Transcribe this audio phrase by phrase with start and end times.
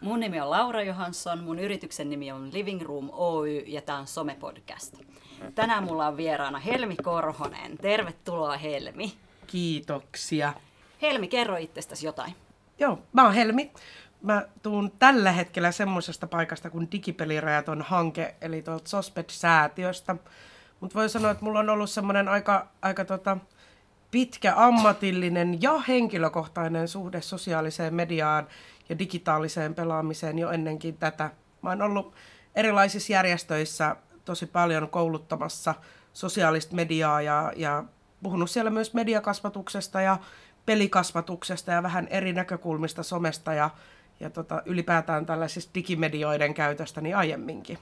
[0.00, 4.06] Mun nimi on Laura Johansson, mun yrityksen nimi on Living Room Oy ja tämä on
[4.06, 4.94] Somepodcast.
[5.54, 7.78] Tänään mulla on vieraana Helmi Korhonen.
[7.78, 9.12] Tervetuloa Helmi.
[9.46, 10.52] Kiitoksia.
[11.02, 12.34] Helmi, kerro itsestäsi jotain.
[12.78, 13.72] Joo, mä oon Helmi.
[14.22, 20.16] Mä tuun tällä hetkellä semmoisesta paikasta kuin Digipelirajaton hanke, eli tuolta Sosped-säätiöstä.
[20.80, 23.36] Mutta voi sanoa, että mulla on ollut semmoinen aika, aika tota,
[24.10, 28.46] pitkä ammatillinen ja henkilökohtainen suhde sosiaaliseen mediaan
[28.90, 31.30] ja digitaaliseen pelaamiseen jo ennenkin tätä.
[31.62, 32.14] Mä oon ollut
[32.54, 35.74] erilaisissa järjestöissä tosi paljon kouluttamassa
[36.12, 37.84] sosiaalista mediaa ja, ja
[38.22, 40.18] puhunut siellä myös mediakasvatuksesta ja
[40.66, 43.70] pelikasvatuksesta ja vähän eri näkökulmista somesta ja,
[44.20, 47.78] ja tota, ylipäätään tällaisista digimedioiden käytöstä niin aiemminkin.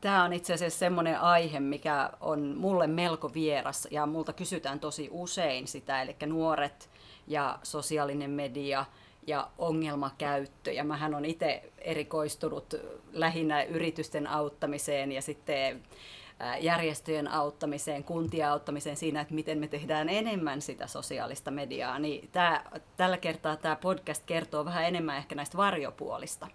[0.00, 5.08] Tämä on itse asiassa semmoinen aihe, mikä on mulle melko vieras ja multa kysytään tosi
[5.10, 6.90] usein sitä, eli nuoret
[7.26, 8.84] ja sosiaalinen media
[9.26, 10.72] ja ongelmakäyttö.
[10.72, 12.74] Ja mähän on itse erikoistunut
[13.12, 15.82] lähinnä yritysten auttamiseen ja sitten
[16.60, 22.80] järjestöjen auttamiseen, kuntien auttamiseen siinä, että miten me tehdään enemmän sitä sosiaalista mediaa, niin tää,
[22.96, 26.48] tällä kertaa tämä podcast kertoo vähän enemmän ehkä näistä varjopuolista.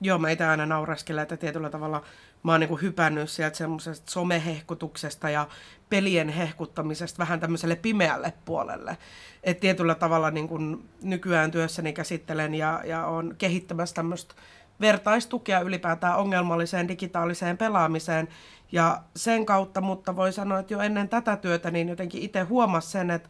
[0.00, 2.02] Joo, mä itse aina nauraskelen, että tietyllä tavalla
[2.46, 5.48] mä oon niin hypännyt sieltä semmoisesta somehehkutuksesta ja
[5.88, 8.98] pelien hehkuttamisesta vähän tämmöiselle pimeälle puolelle.
[9.44, 14.34] että tietyllä tavalla niin kuin nykyään työssäni käsittelen ja, ja on kehittämässä tämmöistä
[14.80, 18.28] vertaistukea ylipäätään ongelmalliseen digitaaliseen pelaamiseen.
[18.72, 22.90] Ja sen kautta, mutta voi sanoa, että jo ennen tätä työtä, niin jotenkin itse huomasin
[22.90, 23.28] sen, että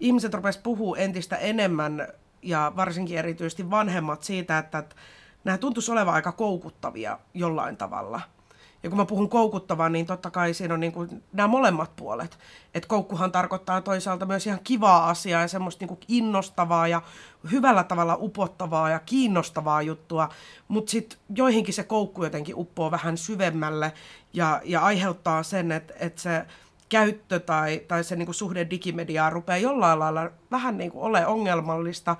[0.00, 2.08] ihmiset rupes puhua entistä enemmän
[2.42, 4.84] ja varsinkin erityisesti vanhemmat siitä, että
[5.44, 8.20] nämä tuntuisi olevan aika koukuttavia jollain tavalla.
[8.82, 12.38] Ja kun mä puhun koukuttavaa, niin totta kai siinä on niin kuin nämä molemmat puolet.
[12.74, 17.02] Että koukkuhan tarkoittaa toisaalta myös ihan kivaa asiaa ja semmoista niin kuin innostavaa ja
[17.52, 20.28] hyvällä tavalla upottavaa ja kiinnostavaa juttua,
[20.68, 23.92] mutta sitten joihinkin se koukku jotenkin uppoo vähän syvemmälle
[24.32, 26.46] ja, ja aiheuttaa sen, että, että se
[26.88, 31.26] käyttö tai, tai se niin kuin suhde digimediaan rupeaa jollain lailla vähän niin kuin ole
[31.26, 32.16] ongelmallista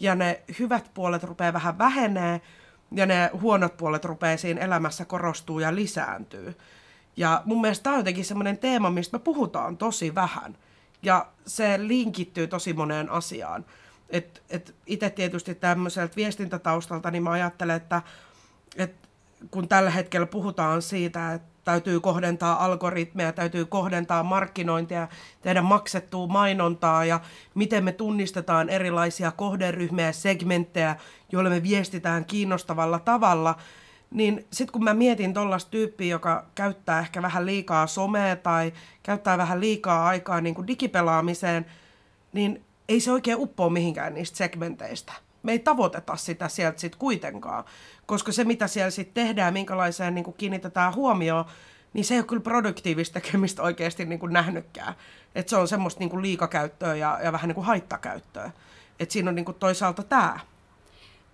[0.00, 2.40] ja ne hyvät puolet rupeaa vähän vähenee,
[2.92, 6.54] ja ne huonot puolet rupeaa siinä elämässä korostuu ja lisääntyy.
[7.16, 10.56] Ja mun mielestä tämä on jotenkin semmoinen teema, mistä me puhutaan tosi vähän.
[11.02, 13.64] Ja se linkittyy tosi moneen asiaan.
[14.10, 18.02] Et, et itse tietysti tämmöiseltä viestintätaustalta, niin mä ajattelen, että,
[18.76, 19.08] että
[19.50, 25.08] kun tällä hetkellä puhutaan siitä, että täytyy kohdentaa algoritmeja, täytyy kohdentaa markkinointia,
[25.42, 27.20] tehdä maksettua mainontaa ja
[27.54, 30.96] miten me tunnistetaan erilaisia kohderyhmiä ja segmenttejä,
[31.32, 33.54] joille me viestitään kiinnostavalla tavalla,
[34.10, 39.38] niin sitten kun mä mietin tuollaista tyyppiä, joka käyttää ehkä vähän liikaa somea tai käyttää
[39.38, 41.66] vähän liikaa aikaa niin kuin digipelaamiseen,
[42.32, 45.12] niin ei se oikein uppoa mihinkään niistä segmenteistä.
[45.44, 47.64] Me ei tavoiteta sitä sieltä sitten kuitenkaan
[48.06, 51.44] koska se, mitä siellä sitten tehdään, minkälaiseen niin kuin kiinnitetään huomioon,
[51.92, 54.94] niin se ei ole kyllä produktiivista tekemistä oikeasti niin kuin nähnytkään.
[55.34, 58.50] Et se on semmoista niin kuin liikakäyttöä ja, ja vähän niin kuin haittakäyttöä.
[59.00, 60.40] Et siinä on niin kuin toisaalta tämä.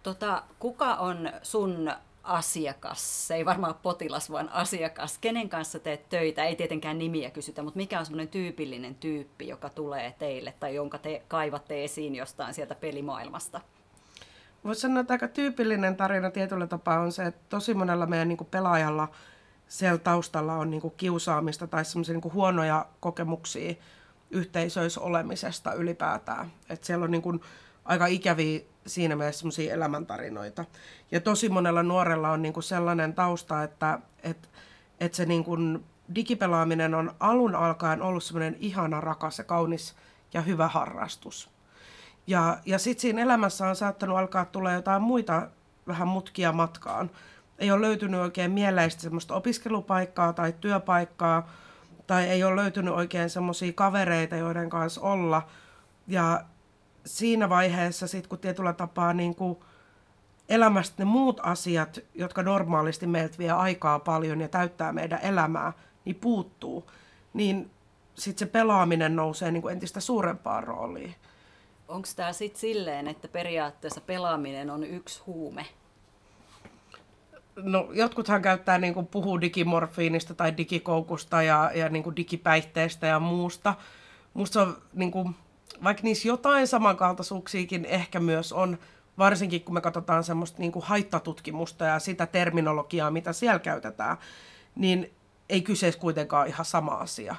[0.03, 1.93] Tota, kuka on sun
[2.23, 7.63] asiakas, se ei varmaan potilas, vaan asiakas, kenen kanssa teet töitä, ei tietenkään nimiä kysytä,
[7.63, 12.55] mutta mikä on semmoinen tyypillinen tyyppi, joka tulee teille tai jonka te kaivatte esiin jostain
[12.55, 13.61] sieltä pelimaailmasta?
[14.65, 18.39] Voisi sanoa, että aika tyypillinen tarina tietyllä tapaa on se, että tosi monella meidän niin
[18.51, 19.09] pelaajalla
[19.69, 23.75] siellä taustalla on niin kiusaamista tai semmoisia niin huonoja kokemuksia
[24.31, 26.53] yhteisöissä olemisesta ylipäätään.
[26.69, 27.41] Että siellä on niin kuin
[27.85, 30.65] aika ikäviä siinä mielessä semmoisia elämäntarinoita.
[31.11, 34.49] Ja tosi monella nuorella on niin kuin sellainen tausta, että, että,
[35.01, 35.85] että se niin kuin
[36.15, 39.95] digipelaaminen on alun alkaen ollut semmoinen ihana, rakas ja kaunis
[40.35, 41.51] ja hyvä harrastus.
[42.27, 45.49] Ja, ja sitten siinä elämässä on saattanut alkaa tulla jotain muita
[45.87, 47.11] vähän mutkia matkaan.
[47.59, 51.51] Ei ole löytynyt oikein mieleistä semmoista opiskelupaikkaa tai työpaikkaa,
[52.07, 55.43] tai ei ole löytynyt oikein semmoisia kavereita, joiden kanssa olla.
[56.07, 56.45] Ja
[57.07, 59.59] siinä vaiheessa sitten, kun tietyllä tapaa niin kuin
[60.49, 65.73] elämästä ne muut asiat, jotka normaalisti meiltä vie aikaa paljon ja täyttää meidän elämää,
[66.05, 66.91] niin puuttuu,
[67.35, 67.71] niin
[68.15, 71.15] sitten se pelaaminen nousee niin kuin entistä suurempaan rooliin
[71.91, 75.67] onko tämä sitten silleen, että periaatteessa pelaaminen on yksi huume?
[77.57, 83.21] No, jotkuthan käyttää, niin kuin puhuu digimorfiinista tai digikoukusta ja, ja niin kuin digipäihteistä ja
[83.21, 83.75] muusta.
[84.35, 85.35] Musta on, niin kuin,
[85.85, 88.79] vaikka niissä jotain samankaltaisuuksiakin ehkä myös on,
[89.19, 94.17] varsinkin kun me katsotaan semmoista niin kuin haittatutkimusta ja sitä terminologiaa, mitä siellä käytetään,
[94.75, 95.11] niin
[95.49, 97.37] ei kyseessä kuitenkaan ihan sama asia.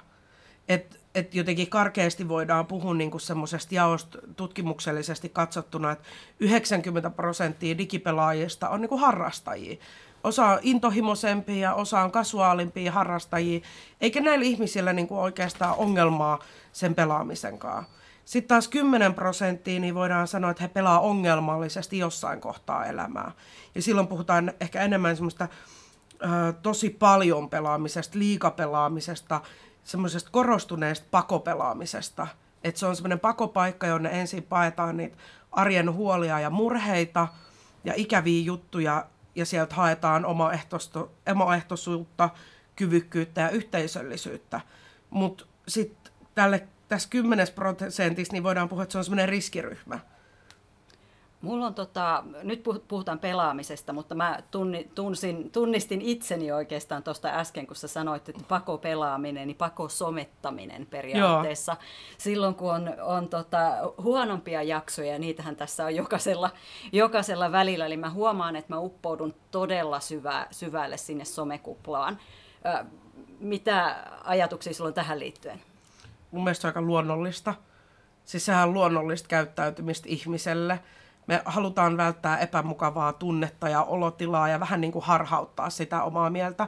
[0.71, 6.03] Että et jotenkin karkeasti voidaan puhua niinku semmoisesta jaosta tutkimuksellisesti katsottuna, että
[6.39, 9.77] 90 prosenttia digipelaajista on niinku harrastajia.
[10.23, 13.59] Osa on intohimoisempia osa on kasuaalimpia harrastajia,
[14.01, 16.39] eikä näillä ihmisillä niinku oikeastaan ongelmaa
[16.71, 17.91] sen pelaamisen kanssa.
[18.25, 23.31] Sitten taas 10 prosenttia, niin voidaan sanoa, että he pelaa ongelmallisesti jossain kohtaa elämää.
[23.75, 25.47] Ja silloin puhutaan ehkä enemmän semmoista
[26.61, 29.41] tosi paljon pelaamisesta, liikapelaamisesta,
[29.83, 32.27] semmoisesta korostuneesta pakopelaamisesta.
[32.63, 35.17] Että se on semmoinen pakopaikka, jonne ensin paetaan niitä
[35.51, 37.27] arjen huolia ja murheita
[37.83, 39.05] ja ikäviä juttuja,
[39.35, 40.25] ja sieltä haetaan
[41.25, 42.29] omaehtoisuutta,
[42.75, 44.61] kyvykkyyttä ja yhteisöllisyyttä.
[45.09, 46.13] Mutta sitten
[46.87, 49.99] tässä 10 prosentissa niin voidaan puhua, että se on semmoinen riskiryhmä.
[51.41, 57.67] Mulla on tota, nyt puhutaan pelaamisesta, mutta mä tunni, tunsin, tunnistin itseni oikeastaan tuosta äsken,
[57.67, 61.71] kun sä sanoit, että pako pelaaminen, niin pako somettaminen periaatteessa.
[61.71, 61.81] Joo.
[62.17, 66.49] Silloin kun on, on tota, huonompia jaksoja, niitähän tässä on jokaisella,
[66.91, 72.19] jokaisella välillä, eli mä huomaan, että mä uppoudun todella syvä, syvälle sinne somekuplaan.
[72.65, 72.85] Ö,
[73.39, 75.61] mitä ajatuksia sulla on tähän liittyen?
[76.31, 77.53] mun mielestä aika luonnollista.
[78.25, 80.79] Siis sehän on luonnollista käyttäytymistä ihmiselle.
[81.31, 86.67] Me halutaan välttää epämukavaa tunnetta ja olotilaa ja vähän niin kuin harhauttaa sitä omaa mieltä.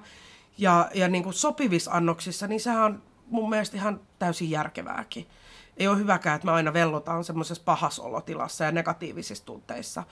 [0.57, 5.27] Ja, ja niin kuin sopivissa annoksissa, niin sehän on mun mielestä ihan täysin järkevääkin.
[5.77, 10.03] Ei ole hyväkään, että me aina vellotaan semmoisessa pahassa olotilassa ja negatiivisissa tunteissa.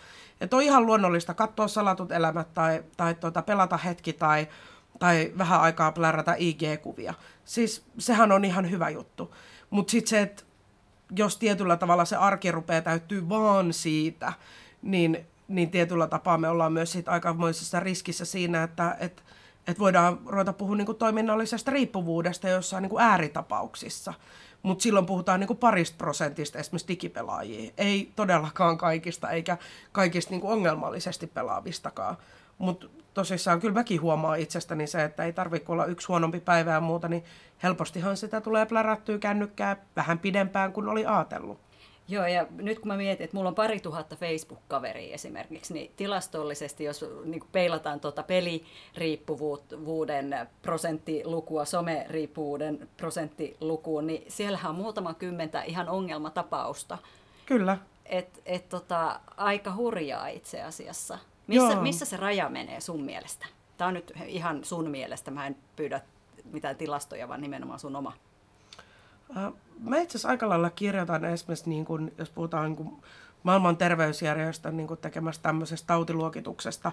[0.42, 4.48] Että on ihan luonnollista katsoa salatut elämät tai, tai tuota, pelata hetki tai
[5.00, 7.13] tai vähän aikaa plärätä IG-kuvia.
[7.45, 9.36] Siis sehän on ihan hyvä juttu.
[9.69, 10.44] Mutta sitten se, että
[11.16, 14.34] jos tietyllä tavalla se arki rupeaa täyttyy vaan siitä,
[14.81, 19.24] niin, niin tietyllä tapaa me ollaan myös siitä aikamoisessa riskissä siinä, että et,
[19.68, 24.13] et voidaan ruveta puhua niinku toiminnallisesta riippuvuudesta jossain niinku ääritapauksissa.
[24.63, 27.72] Mutta silloin puhutaan niinku parista prosentista esimerkiksi digipelaajia.
[27.78, 29.58] Ei todellakaan kaikista, eikä
[29.92, 32.18] kaikista niinku ongelmallisesti pelaavistakaan.
[32.58, 36.81] Mutta tosissaan kyllä mäkin huomaa itsestäni se, että ei tarvitse olla yksi huonompi päivä ja
[36.81, 37.24] muuta, niin
[37.63, 41.60] helpostihan sitä tulee plärättyä kännykkää vähän pidempään kuin oli ajatellut.
[42.08, 46.84] Joo, ja nyt kun mä mietin, että mulla on pari tuhatta Facebook-kaveria esimerkiksi, niin tilastollisesti,
[46.84, 56.98] jos niin peilataan tuota peliriippuvuuden prosenttilukua, someriippuvuuden prosenttilukuun, niin siellähän on muutama kymmentä ihan ongelmatapausta.
[57.46, 57.78] Kyllä.
[58.06, 61.18] Et, et tota, aika hurjaa itse asiassa.
[61.59, 63.45] Missä, missä se raja menee sun mielestä?
[63.77, 66.01] Tämä on nyt ihan sun mielestä, mä en pyydä
[66.51, 68.13] mitään tilastoja, vaan nimenomaan sun oma.
[69.80, 73.01] Mä itse asiassa aika lailla kirjoitan esimerkiksi, niin kun, jos puhutaan niin kun
[73.44, 76.92] maailman terveysjärjestön niin tekemästä tämmöisestä tautiluokituksesta,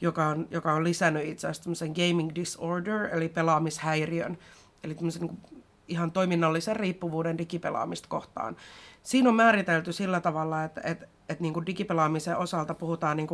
[0.00, 4.38] joka on, joka on lisännyt itse asiassa gaming disorder, eli pelaamishäiriön,
[4.84, 8.56] eli tämmöisen niin ihan toiminnallisen riippuvuuden digipelaamista kohtaan.
[9.02, 13.28] Siinä on määritelty sillä tavalla, että, että, että niin digipelaamisen osalta puhutaan niin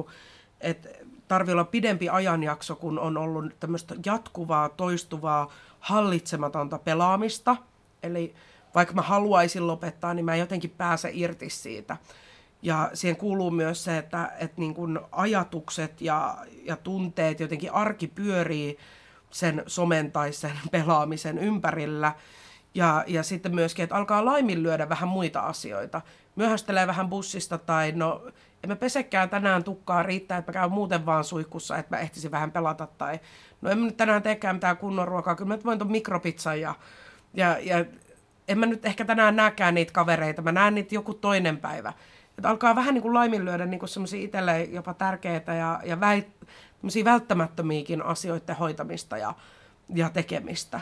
[0.62, 0.88] että
[1.28, 7.56] tarvii olla pidempi ajanjakso, kun on ollut tämmöistä jatkuvaa, toistuvaa, hallitsematonta pelaamista.
[8.02, 8.34] Eli
[8.74, 11.96] vaikka mä haluaisin lopettaa, niin mä jotenkin pääse irti siitä.
[12.62, 18.06] Ja siihen kuuluu myös se, että, että niin kun ajatukset ja, ja tunteet, jotenkin arki
[18.06, 18.78] pyörii
[19.30, 22.12] sen somen tai sen pelaamisen ympärillä.
[22.74, 26.00] Ja, ja sitten myöskin, että alkaa laiminlyödä vähän muita asioita.
[26.36, 28.22] Myöhästelee vähän bussista tai no
[28.62, 32.30] en mä pesekään tänään tukkaa, riittää, että mä käyn muuten vaan suihkussa, että mä ehtisin
[32.30, 32.86] vähän pelata.
[32.98, 33.20] Tai
[33.60, 36.74] no en mä nyt tänään teekään mitään kunnon ruokaa, kyllä mä voin tuon mikropizzan ja,
[37.34, 37.84] ja, ja
[38.48, 41.92] en mä nyt ehkä tänään näkään niitä kavereita, mä näen niitä joku toinen päivä.
[42.38, 46.28] Että alkaa vähän niin kuin laiminlyödä niin semmoisia itselleen jopa tärkeitä ja, ja väit,
[47.04, 49.34] välttämättömiäkin asioiden hoitamista ja,
[49.94, 50.80] ja tekemistä.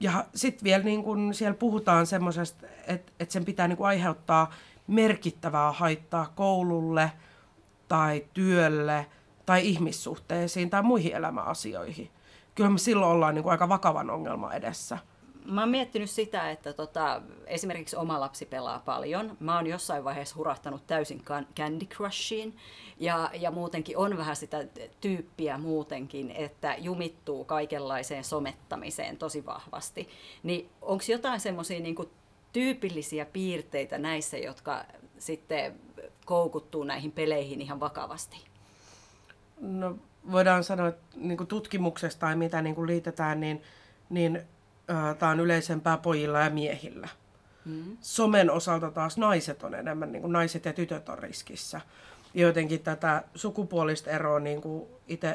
[0.00, 4.50] Ja sitten vielä niin kun siellä puhutaan semmoisesta, että, että sen pitää niin kuin aiheuttaa
[4.86, 7.12] merkittävää haittaa koululle
[7.90, 9.06] tai työlle
[9.46, 12.10] tai ihmissuhteisiin tai muihin elämäasioihin.
[12.54, 14.98] Kyllä me silloin ollaan niin kuin aika vakavan ongelma edessä.
[15.44, 19.36] Mä oon miettinyt sitä, että tota, esimerkiksi oma lapsi pelaa paljon.
[19.40, 21.22] Mä oon jossain vaiheessa hurahtanut täysin
[21.56, 22.56] Candy Crushiin.
[22.98, 24.64] Ja, ja muutenkin on vähän sitä
[25.00, 30.08] tyyppiä muutenkin, että jumittuu kaikenlaiseen somettamiseen tosi vahvasti.
[30.42, 31.96] Niin onko jotain semmoisia niin
[32.52, 34.84] tyypillisiä piirteitä näissä, jotka
[35.18, 35.80] sitten
[36.30, 38.44] koukuttuu näihin peleihin ihan vakavasti?
[39.60, 39.96] No
[40.32, 43.62] voidaan sanoa, että niin tutkimuksesta tai mitä niin liitetään, niin,
[44.10, 44.36] niin
[44.90, 47.08] äh, tämä on yleisempää pojilla ja miehillä.
[47.64, 47.96] Mm.
[48.00, 51.80] Somen osalta taas naiset on enemmän, niin kuin naiset ja tytöt on riskissä.
[52.34, 54.62] Jotenkin tätä sukupuolista eroa niin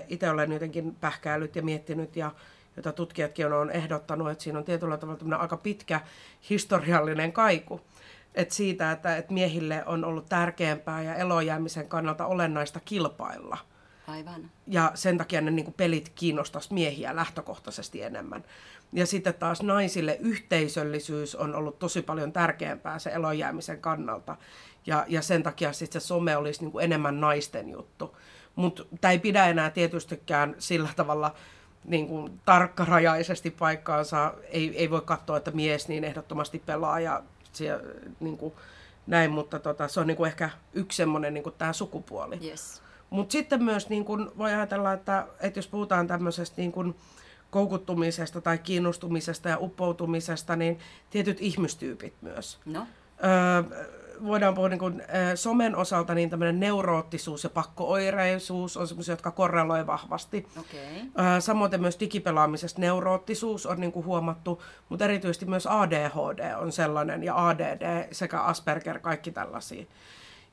[0.09, 2.31] itse olen jotenkin pähkäillyt ja miettinyt ja,
[2.77, 6.01] jota tutkijatkin on, on ehdottanut, että siinä on tietyllä tavalla aika pitkä
[6.49, 7.81] historiallinen kaiku.
[8.35, 13.57] Et siitä, että, että miehille on ollut tärkeämpää ja elojäämisen kannalta olennaista kilpailla.
[14.07, 14.51] Aivan.
[14.67, 18.43] Ja sen takia ne niin pelit kiinnostaisi miehiä lähtökohtaisesti enemmän.
[18.93, 24.35] Ja sitten taas naisille yhteisöllisyys on ollut tosi paljon tärkeämpää se elojäämisen kannalta.
[24.85, 28.17] Ja, ja sen takia sitten se some olisi niin enemmän naisten juttu.
[28.55, 31.35] Mutta tämä ei pidä enää tietystikään sillä tavalla
[31.85, 34.33] niin kuin tarkkarajaisesti paikkaansa.
[34.49, 37.23] Ei, ei voi katsoa, että mies niin ehdottomasti pelaa ja
[37.55, 37.83] siellä,
[38.19, 38.53] niin kuin,
[39.07, 42.39] näin, mutta tota, se on niin kuin ehkä yksi semmoinen niin tämä sukupuoli.
[42.43, 42.81] Yes.
[43.09, 46.95] Mutta sitten myös niin kuin voi ajatella, että, että jos puhutaan tämmöisestä niin kuin
[47.49, 52.59] koukuttumisesta tai kiinnostumisesta ja uppoutumisesta, niin tietyt ihmistyypit myös.
[52.65, 52.87] No?
[53.23, 53.63] Öö,
[54.23, 55.03] voidaan puhua niin kuin,
[55.35, 60.47] somen osalta, niin tämmöinen neuroottisuus ja pakkooireisuus on semmoisia, jotka korreloi vahvasti.
[60.59, 60.79] Okay.
[61.39, 67.47] samoin myös digipelaamisesta neuroottisuus on niin kuin huomattu, mutta erityisesti myös ADHD on sellainen, ja
[67.47, 69.85] ADD sekä Asperger, kaikki tällaisia.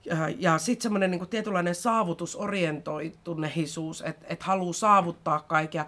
[0.05, 5.87] Ja, ja sitten semmoinen niin tietynlainen saavutusorientoituneisuus, että et haluaa saavuttaa kaikkea,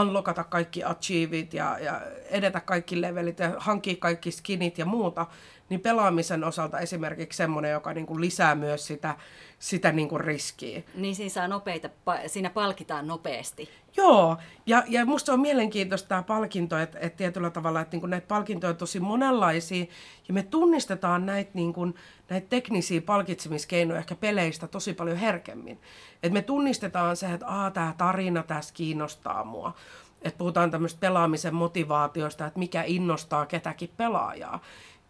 [0.00, 5.26] unlockata kaikki achievit ja, ja edetä kaikki levelit ja hankkia kaikki skinit ja muuta,
[5.68, 9.16] niin pelaamisen osalta esimerkiksi semmoinen, joka niin kuin lisää myös sitä,
[9.58, 10.82] sitä niin kuin riskiä.
[10.94, 11.88] Niin siinä saa nopeita,
[12.26, 13.68] siinä palkitaan nopeasti.
[13.96, 18.10] Joo, ja, ja musta on mielenkiintoista tämä palkinto, että, että tietyllä tavalla, että niin kuin
[18.10, 19.86] näitä palkintoja on tosi monenlaisia,
[20.28, 21.94] ja me tunnistetaan näitä, niin kuin,
[22.28, 25.80] näitä teknisiä palkitsemiskeinoja ehkä peleistä tosi paljon herkemmin.
[26.22, 29.74] Että me tunnistetaan se, että tämä tarina tässä kiinnostaa mua.
[30.22, 34.60] Että puhutaan tämmöistä pelaamisen motivaatiosta, että mikä innostaa ketäkin pelaajaa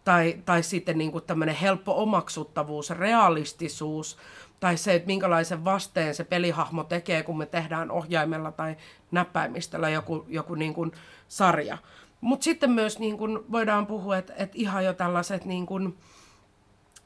[0.07, 4.17] tai, tai sitten niin tämmöinen helppo omaksuttavuus, realistisuus,
[4.59, 8.75] tai se, että minkälaisen vasteen se pelihahmo tekee, kun me tehdään ohjaimella tai
[9.11, 10.91] näppäimistöllä joku, joku niin kuin
[11.27, 11.77] sarja.
[12.21, 15.97] Mutta sitten myös niin kuin voidaan puhua, että, että ihan jo tällaiset niin kuin,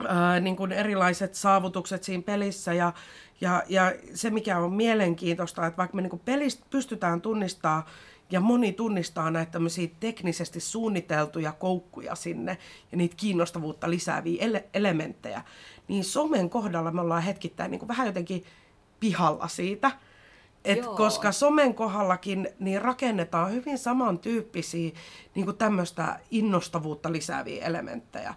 [0.08, 2.93] ää, niin kuin erilaiset saavutukset siinä pelissä ja,
[3.41, 7.84] ja, ja se, mikä on mielenkiintoista, että vaikka me niin kuin pelistä pystytään tunnistamaan
[8.32, 12.58] ja moni tunnistaa näitä tämmöisiä teknisesti suunniteltuja koukkuja sinne
[12.92, 15.42] ja niitä kiinnostavuutta lisääviä ele- elementtejä.
[15.88, 18.44] Niin somen kohdalla me ollaan hetkittäin niin kuin vähän jotenkin
[19.00, 19.92] pihalla siitä.
[20.66, 24.92] Et koska somen kohdallakin niin rakennetaan hyvin samantyyppisiä
[25.36, 28.34] niin tämmöistä innostavuutta lisääviä elementtejä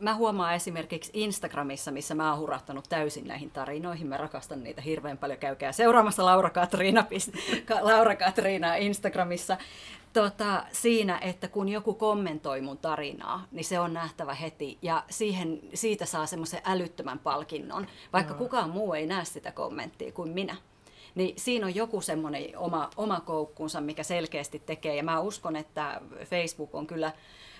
[0.00, 4.06] mä huomaan esimerkiksi Instagramissa, missä mä oon hurahtanut täysin näihin tarinoihin.
[4.06, 5.38] Mä rakastan niitä hirveän paljon.
[5.38, 7.06] Käykää seuraamassa Laura Katriina,
[7.80, 9.56] Laura Katriina Instagramissa.
[10.12, 15.60] Tota, siinä, että kun joku kommentoi mun tarinaa, niin se on nähtävä heti ja siihen,
[15.74, 18.38] siitä saa semmoisen älyttömän palkinnon, vaikka no.
[18.38, 20.56] kukaan muu ei näe sitä kommenttia kuin minä.
[21.14, 26.00] Niin siinä on joku semmoinen oma, oma koukkunsa, mikä selkeästi tekee ja mä uskon, että
[26.24, 27.12] Facebook on kyllä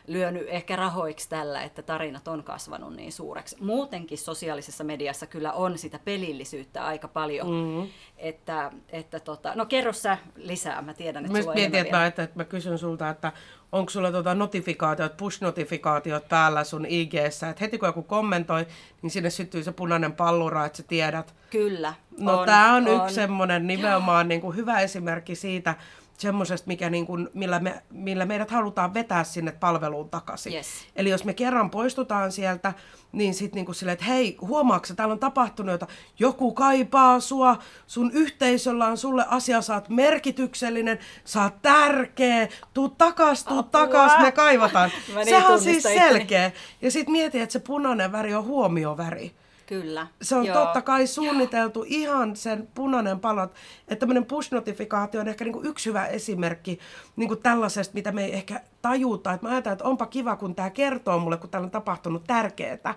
[0.07, 3.57] lyönyt ehkä rahoiksi tällä, että tarinat on kasvanut niin suureksi.
[3.61, 7.47] Muutenkin sosiaalisessa mediassa kyllä on sitä pelillisyyttä aika paljon.
[7.47, 7.91] Mm-hmm.
[8.17, 12.23] Että, että tota, no kerro sä lisää, mä tiedän, että sulla mietin, että mä, että,
[12.23, 13.33] että mä kysyn sulta, että
[13.73, 18.67] onko sulla tuota notifikaatiot, push-notifikaatiot päällä sun ig että heti kun joku kommentoi,
[19.03, 21.35] niin sinne syttyy se punainen pallura, että sä tiedät.
[21.51, 21.95] Kyllä.
[22.19, 25.75] No tämä on, on yksi semmoinen nimenomaan niin kuin hyvä esimerkki siitä,
[26.18, 30.52] semmoisesta, mikä niin kuin, millä, me, millä meidät halutaan vetää sinne palveluun takaisin.
[30.52, 30.66] Yes.
[30.97, 32.75] Eli jos me kerran poistutaan sieltä,
[33.12, 35.87] niin sitten niin kuin silleen, että hei, huomaatko täällä on tapahtunut jota,
[36.18, 42.88] joku kaipaa sua, sun yhteisöllä on sulle asia, sä oot merkityksellinen, sä oot tärkeä, tuu
[42.88, 43.71] takas, tuu Apua.
[43.71, 44.90] takas, me kaivataan.
[45.25, 46.52] Sehän on siis selkeä.
[46.83, 49.35] Ja sitten mieti, että se punainen väri on huomioväri.
[49.66, 50.06] Kyllä.
[50.23, 50.64] Se on Joo.
[50.64, 51.87] totta kai suunniteltu Joo.
[51.88, 56.78] ihan sen punainen palot, että tämmöinen push-notifikaatio on ehkä niin kuin yksi hyvä esimerkki
[57.16, 59.33] niin kuin tällaisesta, mitä me ei ehkä tajuta.
[59.33, 62.94] Että mä ajattelen, että onpa kiva, kun tämä kertoo mulle, kun täällä on tapahtunut tärkeää.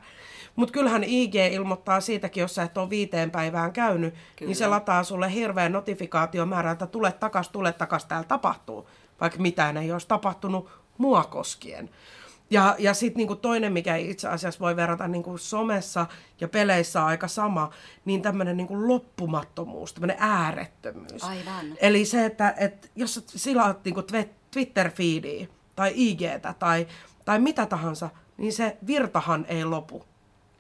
[0.56, 4.50] Mutta kyllähän IG ilmoittaa siitäkin, jos sä et ole viiteen päivään käynyt, Kyllä.
[4.50, 8.90] niin se lataa sulle hirveän notifikaatiomäärä, että tule takas, tule takas, täällä tapahtuu.
[9.22, 11.90] Vaikka mitään ei olisi tapahtunut mua koskien.
[12.50, 16.06] Ja, ja sitten niinku toinen, mikä itse asiassa voi verrata niinku somessa
[16.42, 17.70] ja peleissä aika sama,
[18.06, 21.24] niin tämmöinen niinku loppumattomuus, tämmöinen äärettömyys.
[21.24, 21.66] Aivan.
[21.82, 24.04] Eli se, että et, jos sä silaat niinku
[24.52, 26.88] Twitter-feediä tai IGtä tai,
[27.26, 30.06] tai mitä tahansa, niin se virtahan ei lopu.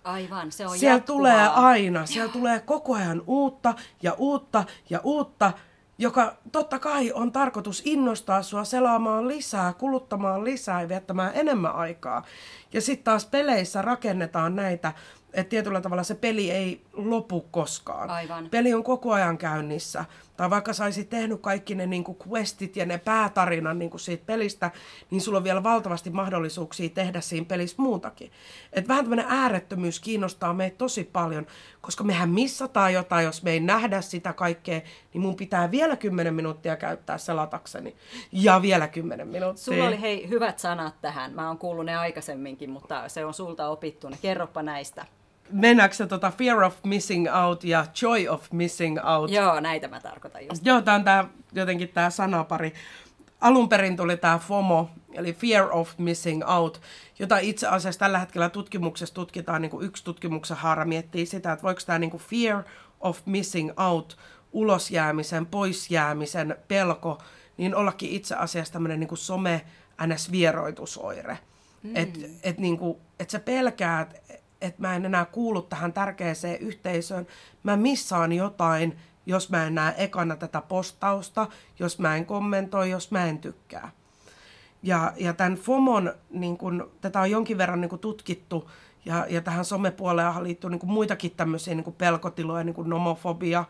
[0.03, 1.17] Aivan, se on Siellä jatkuvaa.
[1.17, 5.53] tulee aina, siellä tulee koko ajan uutta ja uutta ja uutta
[5.97, 12.25] joka totta kai on tarkoitus innostaa sua selaamaan lisää, kuluttamaan lisää ja viettämään enemmän aikaa.
[12.73, 14.93] Ja sitten taas peleissä rakennetaan näitä,
[15.33, 18.09] että tietyllä tavalla se peli ei lopu koskaan.
[18.09, 18.49] Aivan.
[18.49, 20.05] Peli on koko ajan käynnissä.
[20.37, 24.01] Tai vaikka sä olisit tehnyt kaikki ne niin kuin questit ja ne päätarinan niin kuin
[24.01, 24.71] siitä pelistä,
[25.11, 28.31] niin sulla on vielä valtavasti mahdollisuuksia tehdä siinä pelissä muutakin.
[28.73, 31.47] Et vähän tämmöinen äärettömyys kiinnostaa meitä tosi paljon,
[31.81, 34.81] koska mehän missataan jotain, jos me ei nähdä sitä kaikkea,
[35.13, 37.95] niin mun pitää vielä 10 minuuttia käyttää selatakseni.
[38.31, 39.63] Ja vielä 10 minuuttia.
[39.63, 41.33] Sulla oli hei hyvät sanat tähän.
[41.33, 44.07] Mä oon kuullut ne aikaisemminkin, mutta se on sulta opittu.
[44.21, 45.05] Kerropa näistä.
[45.51, 49.31] Mennäänkö se tota Fear of Missing Out ja Joy of Missing Out?
[49.31, 50.65] Joo, näitä mä tarkoitan just.
[50.65, 52.73] Joo, tää on tää, jotenkin tämä sanapari.
[53.41, 56.81] Alun perin tuli tämä FOMO, eli Fear of Missing Out,
[57.19, 61.63] jota itse asiassa tällä hetkellä tutkimuksessa tutkitaan, niin kuin yksi tutkimuksen haara miettii sitä, että
[61.63, 62.63] voiko tämä niin Fear
[62.99, 64.17] of Missing Out,
[64.51, 67.17] ulosjäämisen, poisjäämisen pelko,
[67.57, 69.65] niin ollakin itse asiassa tämmöinen niin some
[70.01, 71.37] NS-vieroitusoire.
[71.83, 71.95] Mm.
[71.95, 72.79] Että et, niin
[73.19, 74.21] et sä pelkäät,
[74.61, 77.27] että mä en enää kuulu tähän tärkeäseen yhteisöön,
[77.63, 81.47] mä missaan jotain, jos mä en näe ekana tätä postausta,
[81.79, 83.91] jos mä en kommentoi, jos mä en tykkää.
[84.83, 88.69] Ja, ja tämän FOMon, niin kun, tätä on jonkin verran niin kun tutkittu,
[89.05, 93.65] ja, ja tähän somepuoleen liittyy niin muitakin tämmöisiä niin pelkotiloja, niin kuin nomofobia,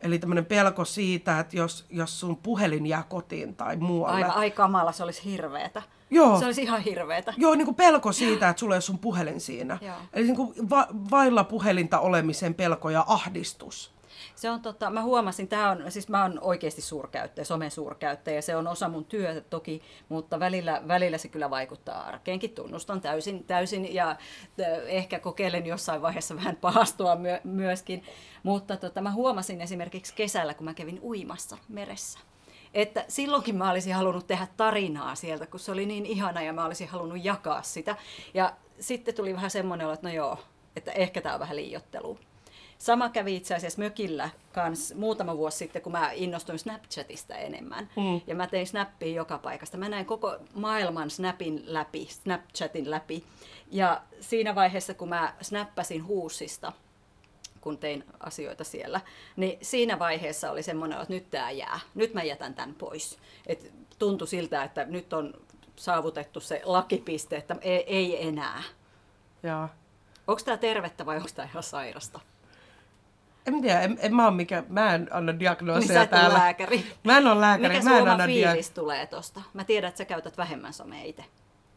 [0.00, 4.16] Eli tämmöinen pelko siitä, että jos, jos sun puhelin jää kotiin tai muualle.
[4.24, 5.82] Aivan, ai kamala, se olisi hirveetä.
[6.10, 6.38] Joo.
[6.38, 7.34] Se olisi ihan hirveetä.
[7.36, 9.78] Joo, niin kuin pelko siitä, että sulla ei ole sun puhelin siinä.
[9.80, 9.94] Joo.
[10.12, 13.92] Eli niin kuin va- vailla puhelinta olemisen pelko ja ahdistus.
[14.34, 18.56] Se on tota, mä huomasin, tää on, siis mä oon oikeasti suurkäyttäjä, somen suurkäyttäjä, se
[18.56, 23.94] on osa mun työtä toki, mutta välillä, välillä se kyllä vaikuttaa arkeenkin, tunnustan täysin, täysin
[23.94, 24.16] ja
[24.86, 28.02] ehkä kokeilen jossain vaiheessa vähän pahastua myö, myöskin,
[28.42, 32.18] mutta tota, mä huomasin esimerkiksi kesällä, kun mä kävin uimassa meressä,
[32.74, 36.64] että silloinkin mä olisin halunnut tehdä tarinaa sieltä, kun se oli niin ihana ja mä
[36.64, 37.96] olisin halunnut jakaa sitä.
[38.34, 40.38] Ja sitten tuli vähän semmoinen olo, että no joo,
[40.76, 42.18] että ehkä tämä on vähän liiottelu.
[42.80, 47.90] Sama kävi itse asiassa mökillä kans muutama vuosi sitten, kun mä innostuin Snapchatista enemmän.
[47.96, 48.20] Mm.
[48.26, 49.76] Ja mä tein Snappia joka paikasta.
[49.76, 53.24] Mä näin koko maailman Snapin läpi, Snapchatin läpi.
[53.70, 56.72] Ja siinä vaiheessa, kun mä snappasin huusista,
[57.60, 59.00] kun tein asioita siellä,
[59.36, 63.18] niin siinä vaiheessa oli semmoinen, että nyt tämä jää, nyt mä jätän tämän pois.
[63.46, 65.34] Et tuntui siltä, että nyt on
[65.76, 68.62] saavutettu se lakipiste, että ei, ei enää.
[69.42, 69.68] Joo.
[70.26, 72.20] Onko tämä tervettä vai onko tämä ihan sairasta?
[73.46, 76.38] En tiedä, en, en mä, ole mikä, mä en anna diagnooseja niin täällä.
[76.38, 76.86] lääkäri.
[77.04, 79.42] Mä en ole lääkäri, Mikä mä en anna fiilis dia- tulee tosta?
[79.54, 81.24] Mä tiedän, että sä käytät vähemmän somea itse.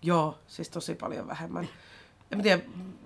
[0.02, 1.68] Joo, siis tosi paljon vähemmän
[2.38, 2.62] en tiedä,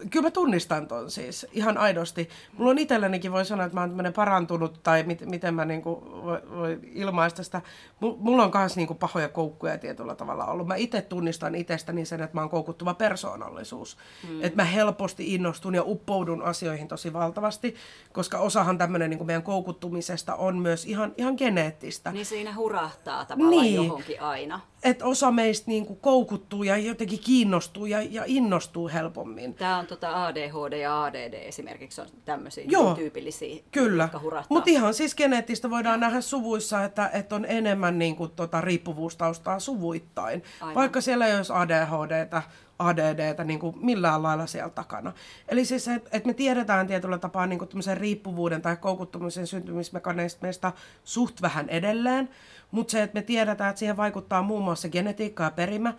[0.10, 2.30] kyllä mä tunnistan ton siis ihan aidosti.
[2.58, 6.42] Mulla on itsellänikin voi sanoa, että mä oon parantunut tai mit, miten mä niinku voi,
[6.50, 7.62] voi ilmaista sitä.
[8.00, 10.68] Mulla on myös niinku pahoja koukkuja tietyllä tavalla ollut.
[10.68, 13.98] Mä itse tunnistan itsestäni sen, että mä oon koukuttuva persoonallisuus.
[14.30, 14.44] Mm.
[14.44, 17.76] Että mä helposti innostun ja uppoudun asioihin tosi valtavasti,
[18.14, 22.12] koska osahan tämmöinen niinku meidän koukuttumisesta on myös ihan, ihan geneettistä.
[22.12, 23.76] Niin siinä hurahtaa tavallaan niin.
[23.76, 28.88] johonkin aina että osa meistä niin kuin koukuttuu ja jotenkin kiinnostuu ja, ja innostuu
[29.18, 29.54] helpommin.
[29.54, 34.10] Tämä on tota ADHD ja ADD esimerkiksi on tämmöisiä Joo, tyypillisiä, kyllä.
[34.50, 39.60] Mutta ihan siis geneettistä voidaan nähdä suvuissa, että, että on enemmän niin kuin, tota, riippuvuustaustaa
[39.60, 40.44] suvuittain.
[40.62, 40.76] Aivan.
[40.76, 42.42] Vaikka siellä ei olisi ADHDtä,
[42.80, 45.14] ADDtä niin kuin millään lailla siellä takana.
[45.50, 50.72] Eli siis, että et me tiedetään tietyllä tapaa niin kuin riippuvuuden tai koukuttumisen syntymismekanismeista
[51.04, 52.30] suht vähän edelleen,
[52.72, 55.94] mutta se, että me tiedetään, että siihen vaikuttaa muun muassa genetiikka ja perimä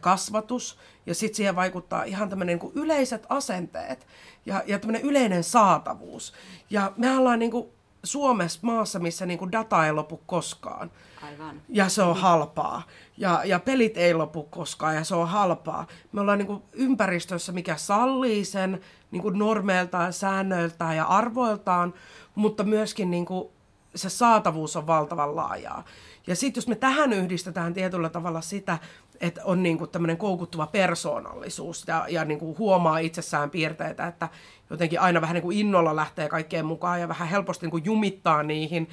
[0.00, 4.06] kasvatus, ja sitten siihen vaikuttaa ihan tämmöinen niin yleiset asenteet
[4.46, 6.32] ja, ja tämmöinen yleinen saatavuus.
[6.70, 7.68] Ja me ollaan niin kuin
[8.04, 10.90] Suomessa maassa, missä niin kuin data ei lopu koskaan.
[11.22, 11.62] Aivan.
[11.68, 12.82] Ja se on halpaa.
[13.16, 15.86] Ja, ja pelit ei lopu koskaan ja se on halpaa.
[16.12, 21.94] Me ollaan niin kuin ympäristössä, mikä sallii sen niin kuin normeiltaan, säännöiltään ja arvoiltaan,
[22.34, 23.48] mutta myöskin niin kuin
[23.94, 25.84] se saatavuus on valtavan laajaa.
[26.26, 28.78] Ja sitten jos me tähän yhdistetään tietyllä tavalla sitä,
[29.20, 34.28] että on niinku tämmöinen koukuttuva persoonallisuus ja, ja niinku huomaa itsessään piirteitä, että
[34.70, 38.88] jotenkin aina vähän niinku innolla lähtee kaikkeen mukaan ja vähän helposti niinku jumittaa niihin,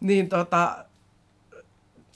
[0.00, 0.84] niin tota,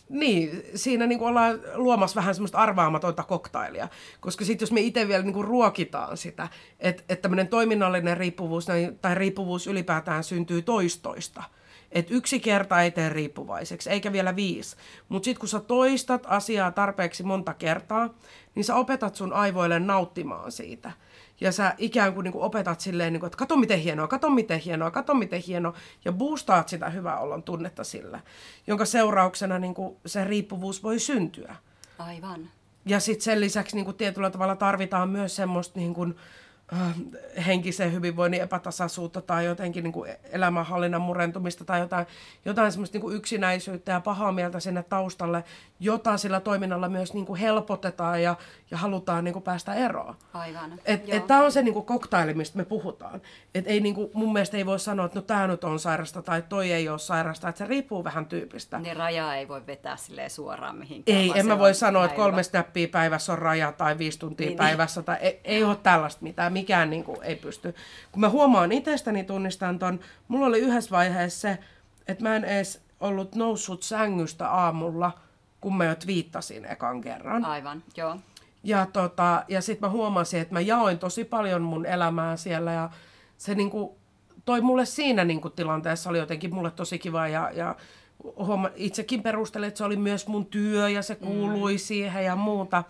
[0.09, 3.89] niin, siinä niin ollaan luomassa vähän semmoista arvaamatonta koktailia.
[4.21, 6.49] Koska sitten jos me itse vielä niin ruokitaan sitä,
[6.81, 8.67] että, että tämmöinen toiminnallinen riippuvuus
[9.03, 11.43] tai riippuvuus ylipäätään syntyy toistoista–
[11.95, 14.77] että yksi kerta ei tee riippuvaiseksi, eikä vielä viisi.
[15.09, 18.15] Mutta sitten kun sä toistat asiaa tarpeeksi monta kertaa,
[18.55, 20.93] niin sä opetat sun aivoille nauttimaan siitä.
[21.41, 24.31] Ja sä ikään kuin, niin kuin opetat silleen, niin kuin, että kato miten hienoa, kato
[24.31, 28.21] miten hienoa, kato miten hienoa, ja boostaat sitä hyvää olon tunnetta sillä,
[28.67, 31.57] jonka seurauksena niin kuin, se riippuvuus voi syntyä.
[31.99, 32.49] Aivan.
[32.87, 36.17] Ja sitten sen lisäksi niin kuin tietyllä tavalla tarvitaan myös semmoista niin kuin,
[37.47, 42.07] henkisen hyvinvoinnin epätasaisuutta tai jotenkin niin kuin elämänhallinnan murentumista tai jotain,
[42.45, 45.45] jotain semmoista niin kuin yksinäisyyttä ja pahaa mieltä sinne taustalle,
[45.81, 48.37] jota sillä toiminnalla myös niin kuin helpotetaan ja,
[48.71, 50.15] ja halutaan niin kuin päästä eroon.
[50.35, 50.81] Aivan.
[51.27, 53.23] Tämä on se niin kuin koktaili, mistä me puhutaan.
[53.55, 56.23] Et ei, niin kuin, mun mielestä ei voi sanoa, että no tämä nyt on sairasta
[56.23, 58.79] tai toi ei ole sairasta, että se riippuu vähän tyypistä.
[58.79, 59.97] Niin rajaa ei voi vetää
[60.29, 61.19] suoraan mihinkään.
[61.19, 64.49] Ei, en mä voi sanoa, että kolme snappia päivässä on raja tai viisi tuntia niin,
[64.49, 64.59] niin.
[64.59, 65.03] päivässä.
[65.03, 67.75] Tai ei, ei ole tällaista mitään, mikään niin kuin, ei pysty.
[68.13, 71.59] Kun mä huomaan itsestäni, tunnistan ton, mulla oli yhdessä vaiheessa se,
[72.09, 75.13] että mä en edes ollut noussut sängystä aamulla,
[75.61, 77.45] kun mä jo twiittasin ekan kerran.
[77.45, 78.17] Aivan, joo.
[78.65, 82.91] Ja, tota, ja sitten mä huomasin, että mä jaoin tosi paljon mun elämää siellä ja
[83.39, 83.99] se niinku,
[84.45, 87.77] toi mulle siinä niinku, tilanteessa oli jotenkin mulle tosi kiva ja, ja
[88.37, 91.79] huoma, itsekin perustelin, että se oli myös mun työ ja se kuului mm.
[91.79, 92.85] siihen ja muuta.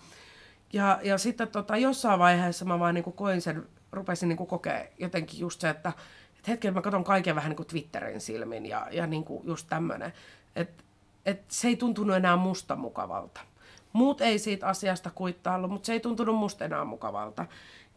[0.74, 5.40] Ja, ja sitten tota, jossain vaiheessa mä vaan niinku koin sen, rupesin niinku kokea jotenkin
[5.40, 5.92] just se, että,
[6.36, 10.12] että hetken mä katson kaiken vähän niinku Twitterin silmin ja, ja niinku just tämmöinen.
[10.56, 10.84] Että
[11.26, 13.40] et se ei tuntunut enää musta mukavalta.
[13.92, 17.46] Muut ei siitä asiasta kuittaillut, mutta se ei tuntunut musta enää mukavalta.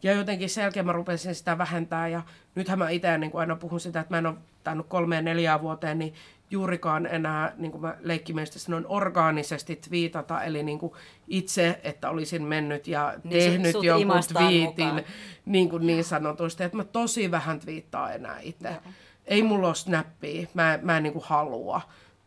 [0.02, 2.22] Ja jotenkin sen jälkeen mä rupesin sitä vähentää ja
[2.54, 5.98] nythän mä itse niin aina puhun sitä, että mä en ole tainnut kolmeen neljään vuoteen,
[5.98, 6.14] niin
[6.50, 10.92] juurikaan enää, niin kuin mä leikkimielisesti sanoin, orgaanisesti twiitata, eli niin kuin
[11.28, 15.04] itse, että olisin mennyt ja niin tehnyt sut jonkun twiitin
[15.46, 18.68] niin, kuin niin sanotusti, että mä tosi vähän twiittaa enää itse.
[18.68, 18.80] Joo.
[19.26, 21.80] Ei mulla ole snappia, mä, mä en niin kuin halua.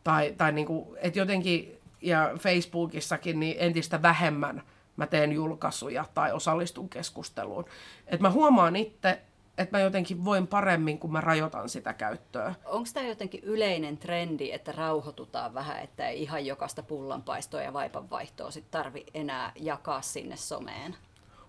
[0.03, 4.63] Tai, tai niin kuin, että jotenkin, ja Facebookissakin, niin entistä vähemmän
[4.95, 7.65] mä teen julkaisuja tai osallistun keskusteluun.
[8.07, 9.21] Et mä huomaan itse,
[9.61, 12.53] että mä jotenkin voin paremmin, kun mä rajoitan sitä käyttöä.
[12.65, 18.51] Onko tämä jotenkin yleinen trendi, että rauhoitutaan vähän, että ei ihan jokaista pullanpaistoa ja vaipanvaihtoa
[18.51, 20.95] sit tarvi enää jakaa sinne someen?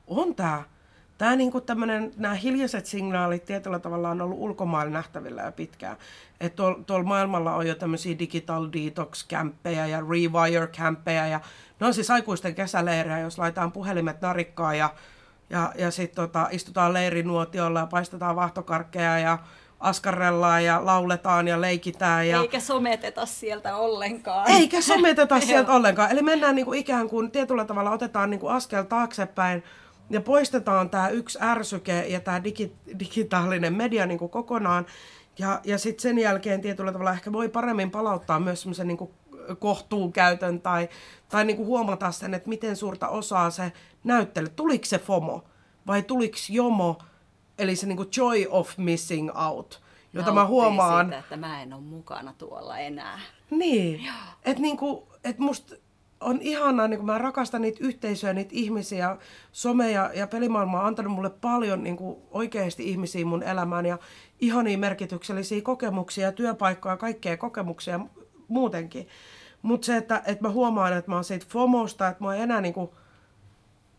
[0.06, 0.62] On tämä.
[1.18, 5.96] Tämä niinku tämmönen, nämä hiljaiset signaalit tietyllä tavalla on ollut ulkomailla nähtävillä jo pitkään.
[6.40, 11.26] Että tuolla tuol maailmalla on jo tämmöisiä digital detox-kämppejä ja rewire-kämppejä.
[11.26, 11.40] Ja
[11.80, 14.94] ne on siis aikuisten kesäleirejä, jos laitetaan puhelimet narikkaan ja,
[15.52, 19.38] ja, ja sitten tota, istutaan leirinuotiolla ja paistetaan vahtokarkkeja ja
[19.80, 22.28] askarrellaan ja lauletaan ja leikitään.
[22.28, 22.40] Ja...
[22.40, 24.50] Eikä someteta sieltä ollenkaan.
[24.50, 26.10] Eikä someteta sieltä ollenkaan.
[26.10, 29.62] Eli mennään niinku ikään kuin tietyllä tavalla otetaan niinku askel taaksepäin
[30.10, 34.86] ja poistetaan tämä yksi ärsyke ja tämä digi, digitaalinen media niin kuin kokonaan.
[35.38, 39.10] Ja, ja sitten sen jälkeen tietyllä tavalla ehkä voi paremmin palauttaa myös semmoisen niin
[39.58, 40.88] kohtuun käytön tai,
[41.28, 43.72] tai niin kuin huomata sen, että miten suurta osaa se
[44.04, 44.48] näyttely.
[44.48, 45.44] Tuliko se FOMO
[45.86, 46.98] vai tuliko JOMO,
[47.58, 51.06] eli se niin kuin joy of missing out, jota mä huomaan.
[51.06, 53.20] Siitä, että mä en ole mukana tuolla enää.
[53.50, 54.08] Niin,
[54.44, 55.76] että niin kuin, et musta
[56.20, 59.16] on ihanaa, niin kun mä rakastan niitä yhteisöjä, niitä ihmisiä.
[59.52, 63.98] Some ja, ja pelimaailma on antanut mulle paljon niin kuin oikeasti ihmisiä mun elämään ja
[64.40, 68.00] ihania merkityksellisiä kokemuksia, työpaikkoja, kaikkea kokemuksia
[68.48, 69.08] muutenkin.
[69.62, 72.60] Mutta se, että, että mä huomaan, että mä oon siitä FOMOsta, että mä en enää
[72.60, 72.90] niin kuin,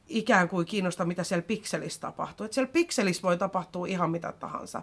[0.08, 2.46] ikään kuin kiinnosta, mitä siellä pikselissä tapahtuu.
[2.46, 4.82] Että siellä pikselissä voi tapahtua ihan mitä tahansa.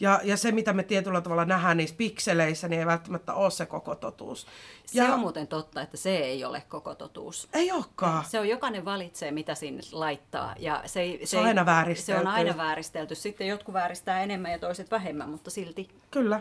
[0.00, 3.66] Ja, ja se, mitä me tietyllä tavalla nähdään niissä pikseleissä, niin ei välttämättä ole se
[3.66, 4.46] koko totuus.
[4.86, 7.48] Se ja, on muuten totta, että se ei ole koko totuus.
[7.52, 8.24] Ei olekaan.
[8.24, 10.54] Se on jokainen valitsee, mitä sinne laittaa.
[10.58, 12.22] Ja se, ei, se, se on aina vääristelty.
[12.22, 13.14] Se on aina vääristelty.
[13.14, 15.88] Sitten jotkut vääristää enemmän ja toiset vähemmän, mutta silti.
[16.10, 16.40] Kyllä.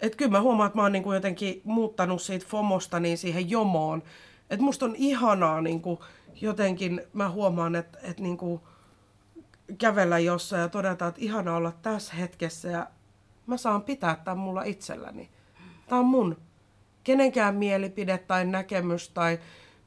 [0.00, 4.02] Että kyllä mä huomaan, että mä oon niinku jotenkin muuttanut siitä FOMosta niin siihen jomoon.
[4.50, 6.04] Että musta on ihanaa niinku,
[6.40, 8.60] jotenkin mä huomaan, että, että niin kuin
[9.78, 12.86] kävellä jossain ja todeta, että ihana olla tässä hetkessä ja
[13.46, 15.30] mä saan pitää tämän mulla itselläni.
[15.88, 16.36] Tämä on mun.
[17.04, 19.38] Kenenkään mielipide tai näkemys tai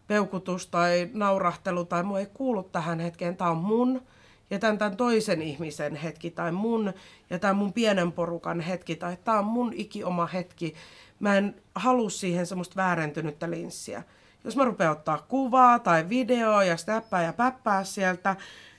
[0.07, 3.37] peukutus tai naurahtelu tai mua ei kuulu tähän hetkeen.
[3.37, 4.01] Tämä on mun
[4.49, 6.93] ja tämän, tämän toisen ihmisen hetki tai mun
[7.29, 10.73] ja tämän mun pienen porukan hetki tai tämä on mun ikioma hetki.
[11.19, 14.03] Mä en halua siihen semmoista väärentynyttä linssiä
[14.45, 18.35] jos mä rupean ottaa kuvaa tai videoa ja stäppää ja päppää sieltä,